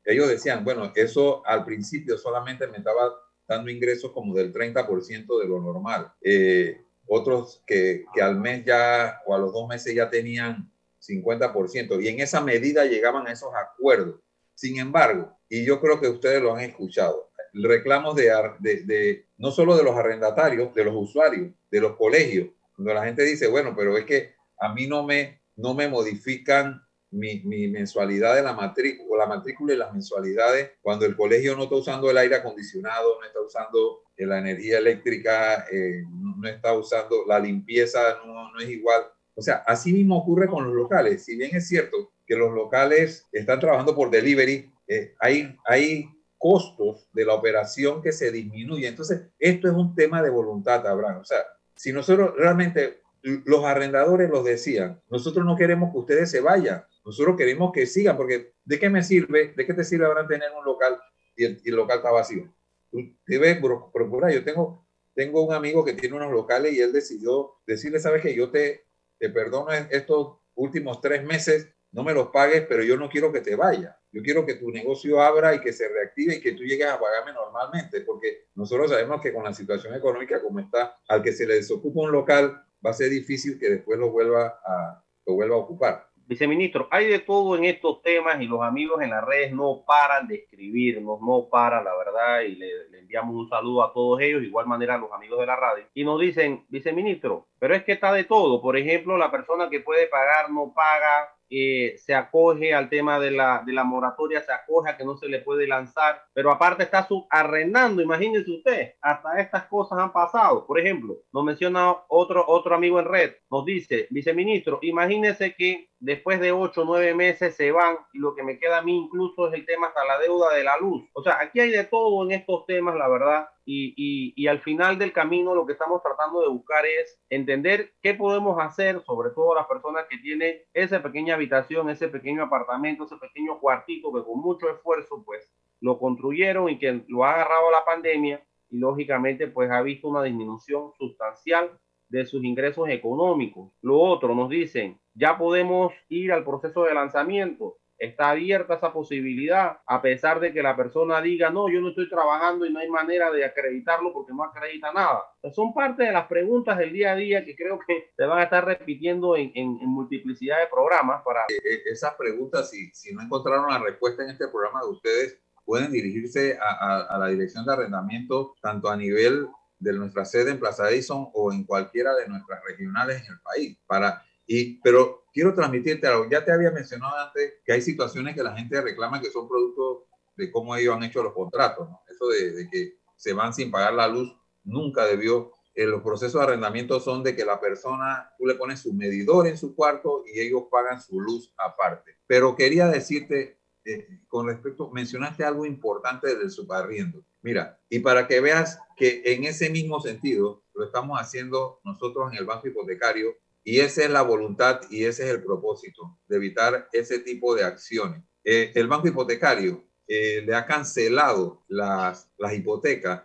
ellos 0.05 0.29
decían, 0.29 0.65
bueno, 0.65 0.93
eso 0.97 1.47
al 1.47 1.65
principio 1.65 2.19
solamente 2.19 2.67
me 2.67 2.79
estaba 2.79 3.15
dando 3.47 3.71
ingresos 3.71 4.13
como 4.13 4.35
del 4.35 4.53
30% 4.53 5.41
de 5.41 5.49
lo 5.49 5.61
normal. 5.61 6.13
Eh, 6.21 6.85
otros 7.13 7.63
que, 7.67 8.05
que, 8.15 8.23
al 8.23 8.39
mes 8.39 8.65
ya 8.65 9.21
o 9.27 9.35
a 9.35 9.39
los 9.39 9.53
dos 9.53 9.69
meses 9.69 9.95
ya 9.95 10.09
tenían 10.09 10.73
50% 11.01 12.03
y 12.03 12.09
en 12.09 12.21
esa 12.21 12.41
medida 12.41 12.85
llegaban 12.85 13.27
a 13.27 13.33
esos 13.33 13.51
acuerdos. 13.55 14.21
Sin 14.55 14.79
embargo, 14.79 15.37
y 15.49 15.65
yo 15.65 15.81
creo 15.81 16.01
que 16.01 16.09
ustedes 16.09 16.41
lo 16.41 16.55
han 16.55 16.61
escuchado, 16.61 17.31
reclamos 17.53 18.15
de, 18.15 18.31
de, 18.61 18.85
de 18.85 19.27
no 19.39 19.51
solo 19.51 19.77
de 19.77 19.83
los 19.83 19.97
arrendatarios, 19.97 20.73
de 20.73 20.85
los 20.85 20.95
usuarios, 20.95 21.51
de 21.69 21.81
los 21.81 21.97
colegios, 21.97 22.51
cuando 22.77 22.95
la 22.95 23.05
gente 23.05 23.25
dice, 23.25 23.49
bueno, 23.49 23.75
pero 23.77 23.99
es 23.99 24.05
que 24.05 24.35
a 24.61 24.73
mí 24.73 24.87
no 24.87 25.03
me, 25.03 25.43
no 25.57 25.75
me 25.75 25.89
modifican 25.89 26.81
mi, 27.11 27.41
mi 27.41 27.69
mensualidad 27.69 28.37
de 28.37 28.43
la 28.43 28.53
matrícula, 28.53 29.25
la 29.25 29.27
matrícula 29.27 29.75
y 29.75 29.77
las 29.77 29.93
mensualidades 29.93 30.73
cuando 30.81 31.07
el 31.07 31.17
colegio 31.17 31.57
no 31.57 31.65
está 31.65 31.77
usando 31.77 32.11
el 32.11 32.19
aire 32.19 32.37
acondicionado, 32.37 33.19
no 33.21 33.27
está 33.27 33.41
usando 33.41 34.03
eh, 34.17 34.27
la 34.27 34.39
energía 34.39 34.79
eléctrica, 34.79 35.67
eh, 35.71 36.05
no 36.09 36.49
está 36.49 36.73
usando 36.73 37.25
la 37.27 37.39
limpieza, 37.39 38.19
no, 38.25 38.53
no 38.53 38.61
es 38.61 38.69
igual. 38.69 39.03
O 39.35 39.43
sea, 39.43 39.63
así 39.67 39.93
mismo 39.93 40.19
ocurre 40.19 40.47
con 40.47 40.65
los 40.65 40.75
locales. 40.75 41.25
Si 41.25 41.37
bien 41.37 41.55
es 41.55 41.67
cierto 41.67 42.13
que 42.27 42.37
los 42.37 42.53
locales 42.53 43.27
están 43.33 43.59
trabajando 43.59 43.95
por 43.95 44.11
delivery, 44.11 44.73
eh, 44.87 45.15
hay, 45.19 45.57
hay 45.65 46.09
costos 46.37 47.09
de 47.13 47.25
la 47.25 47.35
operación 47.35 48.03
que 48.03 48.13
se 48.13 48.31
disminuyen. 48.31 48.91
Entonces, 48.91 49.23
esto 49.39 49.69
es 49.69 49.75
un 49.75 49.95
tema 49.95 50.23
de 50.23 50.31
voluntad, 50.31 50.87
Abraham. 50.87 51.21
O 51.21 51.25
sea, 51.25 51.39
si 51.75 51.93
nosotros 51.93 52.35
realmente, 52.37 53.01
los 53.23 53.65
arrendadores 53.65 54.31
los 54.31 54.45
decían, 54.45 55.01
nosotros 55.11 55.45
no 55.45 55.57
queremos 55.57 55.93
que 55.93 55.99
ustedes 55.99 56.31
se 56.31 56.41
vayan, 56.41 56.85
nosotros 57.05 57.37
queremos 57.37 57.73
que 57.73 57.87
sigan, 57.87 58.17
porque 58.17 58.53
¿de 58.65 58.79
qué 58.79 58.91
me 58.91 59.03
sirve? 59.03 59.53
¿De 59.57 59.67
qué 59.67 59.75
te 59.75 59.85
sirve 59.85 60.07
ahora 60.07 60.27
tener 60.27 60.51
un 60.57 60.65
local 60.65 60.99
y 61.37 61.45
el, 61.45 61.61
local 61.67 61.99
está 61.99 62.11
vacío? 62.11 62.53
Tú 62.91 62.99
debes 63.27 63.59
procurar. 63.59 64.33
Yo 64.33 64.45
tengo, 64.45 64.87
tengo 65.15 65.43
un 65.43 65.55
amigo 65.55 65.85
que 65.85 65.95
tiene 65.95 66.17
unos 66.17 66.31
locales 66.31 66.73
y 66.73 66.81
él 66.81 66.93
decidió 66.93 67.55
decirle, 67.67 68.01
sabes 68.01 68.23
que 68.23 68.35
yo 68.35 68.51
te, 68.51 68.85
te 69.19 69.31
perdono 69.31 69.73
estos 69.73 70.39
últimos 70.55 71.01
tres 71.01 71.25
meses, 71.25 71.69
no 71.93 72.05
me 72.05 72.13
los 72.13 72.29
pagues, 72.29 72.67
pero 72.69 72.83
yo 72.83 72.97
no 72.97 73.09
quiero 73.09 73.33
que 73.33 73.41
te 73.41 73.57
vayas. 73.57 73.97
Yo 74.13 74.23
quiero 74.23 74.45
que 74.45 74.55
tu 74.55 74.71
negocio 74.71 75.21
abra 75.21 75.55
y 75.55 75.61
que 75.61 75.73
se 75.73 75.89
reactive 75.89 76.37
y 76.37 76.41
que 76.41 76.53
tú 76.53 76.65
llegues 76.65 76.89
a 76.89 76.99
pagarme 76.99 77.33
normalmente, 77.33 78.01
porque 78.03 78.49
nosotros 78.55 78.91
sabemos 78.91 79.21
que 79.21 79.33
con 79.33 79.45
la 79.45 79.55
situación 79.55 79.95
económica 79.95 80.43
como 80.43 80.61
está, 80.61 80.99
al 81.09 81.23
que 81.23 81.33
se 81.33 81.47
le 81.47 81.55
desocupa 81.55 82.01
un 82.01 82.13
local, 82.13 82.65
va 82.85 82.91
a 82.91 82.95
ser 82.95 83.11
difícil 83.11 83.59
que 83.59 83.71
después 83.71 83.99
lo 83.99 84.11
vuelva 84.11 84.61
a, 84.65 85.05
lo 85.27 85.35
vuelva 85.35 85.57
a 85.57 85.59
ocupar. 85.59 86.10
Viceministro, 86.31 86.87
hay 86.93 87.09
de 87.09 87.19
todo 87.19 87.57
en 87.57 87.65
estos 87.65 88.03
temas 88.03 88.41
y 88.41 88.47
los 88.47 88.63
amigos 88.63 89.03
en 89.03 89.11
las 89.11 89.25
redes 89.25 89.53
no 89.53 89.83
paran 89.85 90.29
de 90.29 90.37
escribirnos, 90.37 91.21
no 91.21 91.49
paran, 91.51 91.83
la 91.83 91.97
verdad, 91.97 92.43
y 92.43 92.55
le, 92.55 92.71
enviamos 93.01 93.35
un 93.35 93.49
saludo 93.49 93.83
a 93.83 93.93
todos 93.93 94.21
ellos, 94.21 94.45
igual 94.45 94.69
manera 94.69 94.95
a 94.95 94.99
los 94.99 95.11
amigos 95.11 95.41
de 95.41 95.47
la 95.47 95.57
radio, 95.57 95.85
y 95.93 96.05
nos 96.05 96.21
dicen, 96.21 96.65
viceministro, 96.69 97.49
pero 97.59 97.75
es 97.75 97.83
que 97.83 97.91
está 97.91 98.13
de 98.13 98.23
todo, 98.23 98.63
por 98.63 98.77
ejemplo, 98.77 99.19
la 99.19 99.33
persona 99.33 99.69
que 99.69 99.81
puede 99.81 100.07
pagar 100.07 100.53
no 100.53 100.73
paga, 100.73 101.35
eh, 101.53 101.97
se 101.99 102.15
acoge 102.15 102.73
al 102.73 102.89
tema 102.89 103.19
de 103.19 103.33
la, 103.33 103.65
de 103.67 103.73
la 103.73 103.83
moratoria, 103.83 104.41
se 104.41 104.53
acoge 104.53 104.89
a 104.89 104.97
que 104.97 105.05
no 105.05 105.17
se 105.17 105.27
le 105.27 105.41
puede 105.41 105.67
lanzar, 105.67 106.23
pero 106.33 106.53
aparte 106.53 106.85
está 106.85 107.09
subarrendando, 107.09 108.03
imagínense 108.03 108.53
usted, 108.53 108.95
hasta 109.01 109.41
estas 109.41 109.65
cosas 109.65 109.99
han 109.99 110.13
pasado. 110.13 110.65
Por 110.65 110.79
ejemplo, 110.79 111.17
nos 111.33 111.43
menciona 111.43 111.97
otro, 112.07 112.45
otro 112.47 112.77
amigo 112.77 113.01
en 113.01 113.07
red, 113.07 113.33
nos 113.51 113.65
dice, 113.65 114.07
viceministro, 114.11 114.79
imagínese 114.83 115.57
que 115.57 115.90
después 116.01 116.41
de 116.41 116.51
ocho 116.51 116.83
o 116.83 116.85
nueve 116.85 117.15
meses 117.15 117.55
se 117.55 117.71
van 117.71 117.99
y 118.13 118.19
lo 118.19 118.35
que 118.35 118.43
me 118.43 118.59
queda 118.59 118.79
a 118.79 118.83
mí 118.83 118.97
incluso 118.97 119.49
es 119.49 119.55
el 119.55 119.67
tema 119.67 119.89
hasta 119.89 120.05
la 120.05 120.19
deuda 120.19 120.53
de 120.55 120.65
la 120.65 120.77
luz. 120.79 121.09
O 121.13 121.23
sea, 121.23 121.39
aquí 121.41 121.61
hay 121.61 121.71
de 121.71 121.85
todo 121.85 122.25
en 122.25 122.33
estos 122.33 122.67
temas, 122.67 122.97
la 122.97 123.09
verdad, 123.09 123.49
y, 123.67 123.95
y, 123.97 124.33
y, 124.35 124.49
al 124.49 124.61
final 124.61 124.99
del 124.99 125.13
camino 125.13 125.55
lo 125.55 125.65
que 125.65 125.75
estamos 125.75 126.03
tratando 126.03 126.41
de 126.41 126.49
buscar 126.49 126.85
es 126.87 127.21
entender 127.29 127.93
qué 128.03 128.15
podemos 128.15 128.59
hacer, 128.59 129.01
sobre 129.05 129.31
todo 129.31 129.55
las 129.55 129.67
personas 129.67 130.07
que 130.09 130.19
tienen 130.19 130.57
esa 130.73 131.03
pequeña 131.03 131.35
habitación, 131.35 131.89
ese 131.89 132.09
pequeño 132.09 132.43
apartamento, 132.43 133.05
ese 133.05 133.17
pequeño 133.17 133.61
cuartito 133.61 134.13
que 134.13 134.25
con 134.25 134.41
mucho 134.41 134.69
esfuerzo 134.71 135.23
pues 135.25 135.53
lo 135.81 135.99
construyeron 135.99 136.69
y 136.69 136.79
que 136.79 137.05
lo 137.09 137.25
ha 137.25 137.35
agarrado 137.35 137.71
la 137.71 137.85
pandemia 137.85 138.43
y 138.71 138.79
lógicamente 138.79 139.47
pues 139.49 139.71
ha 139.71 139.83
visto 139.83 140.09
una 140.09 140.23
disminución 140.23 140.93
sustancial 140.99 141.79
de 142.11 142.27
sus 142.27 142.45
ingresos 142.45 142.89
económicos. 142.89 143.73
Lo 143.81 143.99
otro, 143.99 144.35
nos 144.35 144.51
dicen, 144.51 145.01
ya 145.15 145.39
podemos 145.39 145.93
ir 146.09 146.33
al 146.33 146.45
proceso 146.45 146.85
de 146.85 146.95
lanzamiento. 146.95 147.77
Está 147.99 148.31
abierta 148.31 148.75
esa 148.75 148.95
posibilidad, 148.95 149.79
a 149.87 150.01
pesar 150.01 150.41
de 150.41 150.55
que 150.55 150.63
la 150.63 150.75
persona 150.75 151.21
diga, 151.21 151.51
no, 151.51 151.69
yo 151.69 151.83
no 151.83 151.91
estoy 151.91 152.09
trabajando 152.09 152.65
y 152.65 152.73
no 152.73 152.79
hay 152.79 152.89
manera 152.89 153.31
de 153.31 153.45
acreditarlo 153.45 154.13
porque 154.15 154.33
no 154.33 154.43
acredita 154.43 154.91
nada. 154.93 155.23
son 155.53 155.75
parte 155.75 156.05
de 156.05 156.13
las 156.13 156.27
preguntas 156.27 156.79
del 156.79 156.95
día 156.95 157.13
a 157.13 157.17
día 157.17 157.45
que 157.45 157.55
creo 157.55 157.79
que 157.87 158.11
se 158.17 158.25
van 158.25 158.39
a 158.39 158.45
estar 158.45 158.65
repitiendo 158.65 159.37
en, 159.37 159.53
en, 159.55 159.77
multiplicidad 159.87 160.61
de 160.61 160.69
programas. 160.69 161.23
para 161.23 161.41
eh, 161.43 161.61
eh, 161.63 161.83
Esas 161.93 162.15
preguntas, 162.15 162.71
si, 162.71 162.91
si 162.95 163.15
no 163.15 163.21
encontraron 163.21 163.69
la 163.69 163.79
respuesta 163.79 164.25
en 164.25 164.31
este 164.31 164.49
programa 164.49 164.81
de 164.81 164.89
ustedes, 164.89 165.39
pueden 165.67 165.93
dirigirse 165.93 166.59
a, 166.59 167.03
a 167.03 167.19
la 167.19 167.27
dirección 167.27 167.67
de 167.67 167.75
arrendamiento, 167.75 168.55
tanto 168.63 168.89
a 168.89 168.97
nivel 168.97 169.47
de 169.81 169.93
nuestra 169.95 170.25
sede 170.25 170.53
en 170.53 170.61
Plaza 170.61 170.89
Edison 170.91 171.29
o 171.33 171.53
en 171.53 171.65
cualquiera 171.65 172.15
de 172.15 172.29
nuestras 172.29 172.63
regionales 172.65 173.23
en 173.27 173.33
el 173.33 173.41
país. 173.41 173.79
Para, 173.87 174.23
y, 174.47 174.81
pero 174.81 175.25
quiero 175.33 175.55
transmitirte 175.55 176.07
algo. 176.07 176.29
Ya 176.31 176.45
te 176.45 176.53
había 176.53 176.71
mencionado 176.71 177.17
antes 177.17 177.55
que 177.65 177.73
hay 177.73 177.81
situaciones 177.81 178.35
que 178.37 178.43
la 178.43 178.57
gente 178.57 178.81
reclama 178.81 179.21
que 179.21 179.31
son 179.31 179.49
producto 179.49 180.07
de 180.37 180.53
cómo 180.53 180.77
ellos 180.77 180.95
han 180.95 181.03
hecho 181.03 181.23
los 181.23 181.33
contratos. 181.33 181.89
¿no? 181.89 182.03
Eso 182.09 182.29
de, 182.29 182.53
de, 182.53 182.69
que 182.69 182.99
se 183.17 183.33
van 183.33 183.53
sin 183.53 183.71
pagar 183.71 183.95
la 183.95 184.07
luz 184.07 184.35
nunca 184.65 185.05
debió. 185.07 185.53
Eh, 185.75 185.87
los 185.87 186.03
procesos 186.03 186.41
de 186.41 186.47
arrendamiento 186.47 187.01
son 187.01 187.23
de 187.23 187.35
que 187.35 187.45
la 187.45 187.61
persona, 187.61 188.33
tú 188.39 188.47
le 188.47 188.55
pones 188.55 188.81
su 188.81 188.93
medidor 188.93 189.47
en 189.47 189.57
su 189.57 189.75
cuarto 189.75 190.25
y 190.27 190.41
ellos 190.41 190.65
pagan 190.71 191.01
su 191.01 191.21
luz 191.21 191.55
aparte. 191.57 192.19
Pero 192.27 192.55
quería 192.55 192.89
decirte, 192.89 193.60
eh, 193.85 194.21
con 194.29 194.47
respecto, 194.47 194.91
mencionaste 194.91 195.45
algo 195.45 195.65
importante 195.65 196.37
del 196.37 196.51
subarriendo. 196.51 197.25
Mira, 197.43 197.81
y 197.89 198.01
para 198.01 198.27
que 198.27 198.41
veas 198.41 198.79
que 198.97 199.23
en 199.25 199.45
ese 199.45 199.71
mismo 199.71 200.01
sentido 200.01 200.65
lo 200.75 200.85
estamos 200.85 201.19
haciendo 201.19 201.81
nosotros 201.85 202.31
en 202.33 202.39
el 202.39 202.45
banco 202.45 202.69
hipotecario 202.69 203.35
y 203.65 203.81
esa 203.81 204.05
es 204.05 204.11
la 204.11 204.23
voluntad 204.23 204.81
y 204.91 205.05
ese 205.05 205.25
es 205.25 205.31
el 205.31 205.43
propósito 205.43 206.19
de 206.29 206.37
evitar 206.37 206.89
ese 206.93 207.21
tipo 207.21 207.55
de 207.55 207.65
acciones. 207.65 208.23
Eh, 208.45 208.73
el 208.75 208.89
banco 208.89 209.09
hipotecario 209.09 209.85
eh, 210.07 210.43
le 210.45 210.55
ha 210.55 210.67
cancelado 210.67 211.65
las, 211.69 212.31
las 212.37 212.53
hipotecas 212.53 213.23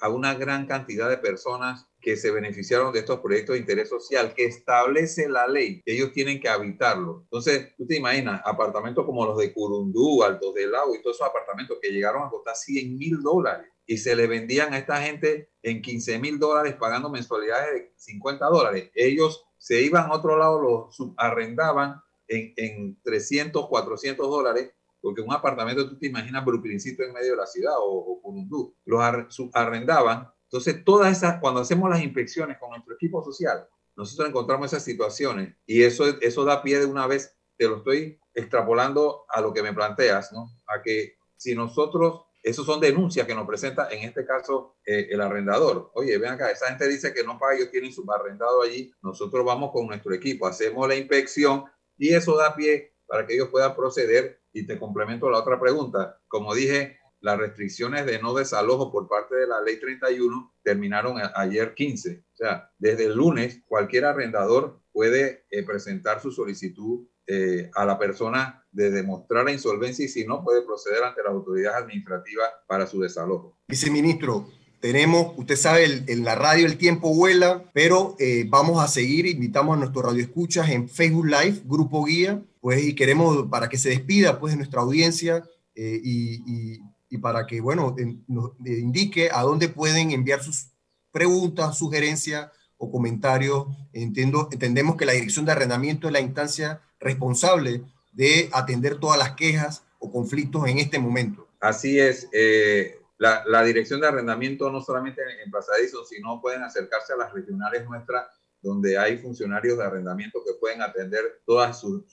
a 0.00 0.08
una 0.08 0.34
gran 0.34 0.66
cantidad 0.66 1.10
de 1.10 1.18
personas 1.18 1.86
que 2.08 2.16
se 2.16 2.30
beneficiaron 2.30 2.90
de 2.90 3.00
estos 3.00 3.20
proyectos 3.20 3.52
de 3.52 3.60
interés 3.60 3.90
social 3.90 4.32
que 4.32 4.46
establece 4.46 5.28
la 5.28 5.46
ley, 5.46 5.82
ellos 5.84 6.10
tienen 6.10 6.40
que 6.40 6.48
habitarlo. 6.48 7.20
Entonces, 7.24 7.74
tú 7.76 7.86
te 7.86 7.98
imaginas, 7.98 8.40
apartamentos 8.46 9.04
como 9.04 9.26
los 9.26 9.36
de 9.36 9.52
Curundú, 9.52 10.22
Altos 10.22 10.54
del 10.54 10.72
Lago 10.72 10.94
y 10.94 11.02
todos 11.02 11.16
esos 11.16 11.28
apartamentos 11.28 11.76
que 11.82 11.90
llegaron 11.90 12.22
a 12.26 12.30
costar 12.30 12.56
100 12.56 12.96
mil 12.96 13.20
dólares 13.20 13.66
y 13.84 13.98
se 13.98 14.16
le 14.16 14.26
vendían 14.26 14.72
a 14.72 14.78
esta 14.78 15.02
gente 15.02 15.50
en 15.62 15.82
15 15.82 16.18
mil 16.18 16.38
dólares 16.38 16.76
pagando 16.80 17.10
mensualidades 17.10 17.74
de 17.74 17.92
50 17.96 18.46
dólares. 18.46 18.90
Ellos 18.94 19.44
se 19.58 19.82
iban 19.82 20.10
a 20.10 20.14
otro 20.14 20.38
lado, 20.38 20.62
lo 20.62 20.90
subarrendaban 20.90 22.00
en, 22.26 22.54
en 22.56 23.02
300, 23.02 23.68
400 23.68 24.30
dólares, 24.30 24.70
porque 25.02 25.20
un 25.20 25.34
apartamento, 25.34 25.86
tú 25.86 25.98
te 25.98 26.06
imaginas 26.06 26.42
Brooklyncito 26.42 27.02
en 27.02 27.12
medio 27.12 27.32
de 27.32 27.36
la 27.36 27.46
ciudad 27.46 27.74
o, 27.78 28.22
o 28.24 28.72
Los 28.86 29.34
subarrendaban. 29.34 30.32
Entonces, 30.50 30.84
todas 30.84 31.16
esas, 31.16 31.40
cuando 31.40 31.60
hacemos 31.60 31.90
las 31.90 32.02
inspecciones 32.02 32.58
con 32.58 32.70
nuestro 32.70 32.94
equipo 32.94 33.22
social, 33.22 33.68
nosotros 33.96 34.28
encontramos 34.28 34.72
esas 34.72 34.84
situaciones 34.84 35.54
y 35.66 35.82
eso, 35.82 36.04
eso 36.20 36.44
da 36.44 36.62
pie 36.62 36.78
de 36.78 36.86
una 36.86 37.06
vez, 37.06 37.36
te 37.56 37.68
lo 37.68 37.78
estoy 37.78 38.18
extrapolando 38.32 39.24
a 39.28 39.40
lo 39.40 39.52
que 39.52 39.62
me 39.62 39.72
planteas, 39.72 40.32
¿no? 40.32 40.50
A 40.68 40.80
que 40.82 41.16
si 41.36 41.54
nosotros 41.54 42.22
esos 42.42 42.64
son 42.64 42.80
denuncias 42.80 43.26
que 43.26 43.34
nos 43.34 43.46
presenta, 43.46 43.90
en 43.90 44.08
este 44.08 44.24
caso, 44.24 44.76
eh, 44.86 45.08
el 45.10 45.20
arrendador. 45.20 45.90
Oye, 45.94 46.16
ven 46.18 46.30
acá, 46.30 46.50
esa 46.50 46.68
gente 46.68 46.88
dice 46.88 47.12
que 47.12 47.24
no 47.24 47.38
paga, 47.38 47.56
ellos 47.56 47.70
tienen 47.70 47.92
su 47.92 48.10
arrendado 48.10 48.62
allí. 48.62 48.92
Nosotros 49.02 49.44
vamos 49.44 49.70
con 49.72 49.86
nuestro 49.86 50.14
equipo, 50.14 50.46
hacemos 50.46 50.88
la 50.88 50.94
inspección 50.94 51.64
y 51.96 52.14
eso 52.14 52.36
da 52.36 52.54
pie 52.54 52.94
para 53.06 53.26
que 53.26 53.34
ellos 53.34 53.48
puedan 53.48 53.74
proceder. 53.74 54.40
Y 54.52 54.66
te 54.66 54.78
complemento 54.78 55.28
la 55.28 55.38
otra 55.38 55.60
pregunta. 55.60 56.20
Como 56.26 56.54
dije, 56.54 56.98
las 57.20 57.38
restricciones 57.38 58.06
de 58.06 58.20
no 58.20 58.34
desalojo 58.34 58.92
por 58.92 59.08
parte 59.08 59.34
de 59.34 59.46
la 59.46 59.60
ley 59.60 59.78
31 59.80 60.54
terminaron 60.62 61.20
ayer 61.34 61.74
15. 61.74 62.24
O 62.32 62.36
sea, 62.36 62.70
desde 62.78 63.06
el 63.06 63.14
lunes 63.14 63.62
cualquier 63.66 64.04
arrendador 64.04 64.80
puede 64.92 65.46
eh, 65.50 65.62
presentar 65.64 66.20
su 66.20 66.30
solicitud 66.30 67.06
eh, 67.26 67.70
a 67.74 67.84
la 67.84 67.98
persona 67.98 68.64
de 68.70 68.90
demostrar 68.90 69.44
la 69.44 69.52
insolvencia 69.52 70.04
y 70.04 70.08
si 70.08 70.24
no 70.24 70.42
puede 70.44 70.62
proceder 70.62 71.02
ante 71.02 71.22
la 71.22 71.30
autoridad 71.30 71.76
administrativa 71.76 72.44
para 72.66 72.86
su 72.86 73.00
desalojo. 73.00 73.58
Viceministro, 73.68 74.48
tenemos, 74.80 75.34
usted 75.36 75.56
sabe, 75.56 76.04
en 76.06 76.24
la 76.24 76.36
radio 76.36 76.66
el 76.66 76.78
tiempo 76.78 77.14
vuela, 77.14 77.64
pero 77.74 78.14
eh, 78.18 78.44
vamos 78.48 78.82
a 78.82 78.86
seguir, 78.86 79.26
invitamos 79.26 79.76
a 79.76 79.80
nuestros 79.80 80.04
radioescuchas 80.04 80.70
en 80.70 80.88
Facebook 80.88 81.26
Live, 81.26 81.62
Grupo 81.64 82.04
Guía, 82.04 82.42
pues 82.60 82.82
y 82.82 82.94
queremos 82.94 83.46
para 83.50 83.68
que 83.68 83.76
se 83.76 83.90
despida 83.90 84.38
pues 84.38 84.52
de 84.52 84.58
nuestra 84.58 84.80
audiencia 84.80 85.44
y, 85.74 86.80
para 87.16 87.46
que, 87.46 87.62
bueno, 87.62 87.96
nos 88.26 88.52
indique 88.66 89.30
a 89.32 89.40
dónde 89.42 89.70
pueden 89.70 90.10
enviar 90.10 90.42
sus 90.42 90.72
preguntas, 91.10 91.78
sugerencias 91.78 92.50
o 92.76 92.92
comentarios. 92.92 93.66
Entiendo, 93.94 94.48
entendemos 94.52 94.96
que 94.96 95.06
la 95.06 95.12
dirección 95.12 95.46
de 95.46 95.52
arrendamiento 95.52 96.06
es 96.06 96.12
la 96.12 96.20
instancia 96.20 96.82
responsable 97.00 97.82
de 98.12 98.50
atender 98.52 98.98
todas 98.98 99.18
las 99.18 99.32
quejas 99.32 99.84
o 99.98 100.12
conflictos 100.12 100.68
en 100.68 100.78
este 100.78 100.98
momento. 100.98 101.48
Así 101.60 101.98
es. 101.98 102.28
Eh, 102.32 102.98
la, 103.18 103.62
dirección 103.64 104.00
de 104.00 104.06
arrendamiento 104.06 104.70
no 104.70 104.80
solamente 104.80 105.22
en, 105.42 105.50
Plaza 105.50 105.72
Edison, 105.78 106.06
sino 106.06 106.40
pueden 106.40 106.62
acercarse 106.62 107.12
a 107.12 107.16
las 107.16 107.32
regionales 107.32 107.84
nuestras, 107.88 108.26
donde 108.60 108.96
hay 108.98 109.18
funcionarios 109.18 109.78
de 109.78 109.84
arrendamiento 109.84 110.40
que 110.44 110.54
pueden 110.60 110.82
atender 110.82 111.42
todas 111.44 111.80
sus 111.80 112.04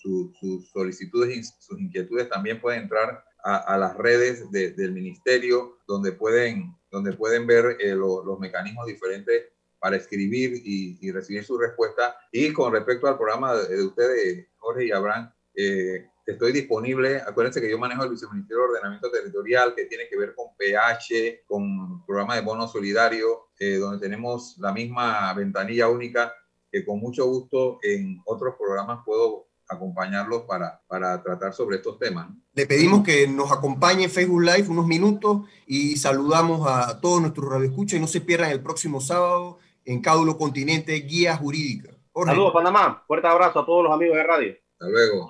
solicitudes 0.72 1.38
y 1.38 1.44
sus 1.44 1.80
inquietudes. 1.80 2.30
También 2.30 2.60
pueden 2.60 2.84
entrar 2.84 3.24
a, 3.46 3.78
las 3.78 3.96
redes 3.96 4.52
del 4.52 4.92
ministerio, 4.92 5.78
donde 5.88 6.12
pueden, 6.14 6.76
donde 6.90 7.14
pueden 7.14 7.46
ver 7.46 7.78
eh, 7.80 7.94
los 7.94 8.40
mecanismos 8.40 8.88
diferentes 8.88 9.50
para 9.80 9.98
escribir 9.98 10.62
y, 10.66 11.12
recibir 11.12 11.44
su 11.44 11.56
respuesta. 11.58 12.18
Y 12.32 12.52
con 12.52 12.74
respecto 12.74 13.08
al 13.08 13.18
programa 13.18 13.56
de, 13.56 13.84
ustedes, 13.84 14.48
Jorge 14.58 14.88
y 14.88 14.92
Abraham, 14.92 15.32
eh, 15.54 16.08
estoy 16.26 16.54
disponible. 16.54 17.22
Acuérdense 17.22 17.62
que 17.62 17.70
yo 17.70 17.78
manejo 17.78 18.04
el 18.04 18.10
Viceministerio 18.10 18.64
de 18.64 18.70
Ordenamiento 18.70 19.12
Territorial, 19.12 19.76
que 19.76 19.86
tiene 19.86 20.08
que 20.10 20.18
ver 20.18 20.34
con 20.34 20.48
PH, 20.58 21.44
con 21.46 22.04
programa 22.08 22.36
de 22.36 22.42
bono 22.42 22.68
solidario, 22.68 23.50
eh, 23.60 23.76
donde 23.76 24.00
tenemos 24.00 24.58
la 24.58 24.74
misma 24.74 25.32
ventanilla 25.36 25.88
única 25.88 26.34
que 26.72 26.84
con 26.84 27.00
mucho 27.00 27.28
gusto 27.28 27.78
en 27.84 28.20
otros 28.26 28.56
programas 28.58 29.02
puedo 29.06 29.45
acompañarlos 29.68 30.44
para, 30.44 30.82
para 30.88 31.22
tratar 31.22 31.54
sobre 31.54 31.78
estos 31.78 31.98
temas. 32.00 32.28
Le 32.54 32.66
pedimos 32.66 33.04
que 33.04 33.28
nos 33.28 33.52
acompañe 33.52 34.06
en 34.06 34.10
Facebook 34.10 34.42
Live 34.42 34.68
unos 34.70 34.88
minutos 34.88 35.42
y 35.66 35.98
saludamos 35.98 36.68
a 36.68 37.00
todos 37.02 37.22
nuestros 37.22 37.50
radioescuchas 37.50 37.98
y 37.98 38.02
no 38.02 38.08
se 38.08 38.22
pierdan 38.22 38.52
el 38.52 38.62
próximo 38.62 39.02
sábado 39.02 39.58
en 39.84 40.02
Cádulo 40.02 40.38
Continente 40.38 40.94
Guía 40.94 41.36
Jurídica. 41.38 41.90
Saludos, 42.26 42.54
Panamá. 42.54 43.04
Fuerte 43.08 43.28
abrazo 43.28 43.60
a 43.60 43.66
todos 43.66 43.84
los 43.84 43.94
amigos 43.94 44.16
de 44.16 44.24
radio. 44.24 44.54
Hasta 44.74 44.90
luego. 44.90 45.30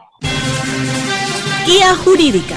Guía 1.66 1.96
Jurídica, 1.96 2.56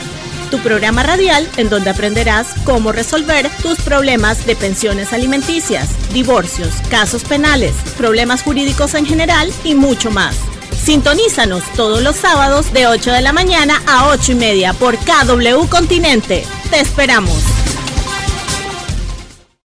tu 0.51 0.59
programa 0.59 1.03
radial 1.03 1.49
en 1.57 1.71
donde 1.71 1.89
aprenderás 1.89 2.55
cómo 2.65 2.93
resolver 2.93 3.49
tus 3.63 3.81
problemas 3.81 4.47
de 4.47 4.55
pensiones 4.55 5.15
alimenticias, 5.15 6.13
divorcios, 6.13 6.75
casos 6.91 7.25
penales, 7.25 7.75
problemas 7.97 8.43
jurídicos 8.43 8.95
en 8.95 9.07
general 9.07 9.51
y 9.65 9.75
mucho 9.75 10.11
más. 10.11 10.58
Sintonízanos 10.89 11.65
todos 11.77 12.03
los 12.03 12.17
sábados 12.17 12.73
de 12.73 12.87
8 12.87 13.13
de 13.13 13.21
la 13.21 13.35
mañana 13.35 13.83
a 13.87 14.09
8 14.09 14.33
y 14.33 14.35
media 14.37 14.73
por 14.73 14.97
KW 14.97 15.69
Continente. 15.69 16.47
Te 16.71 16.81
esperamos. 16.81 17.58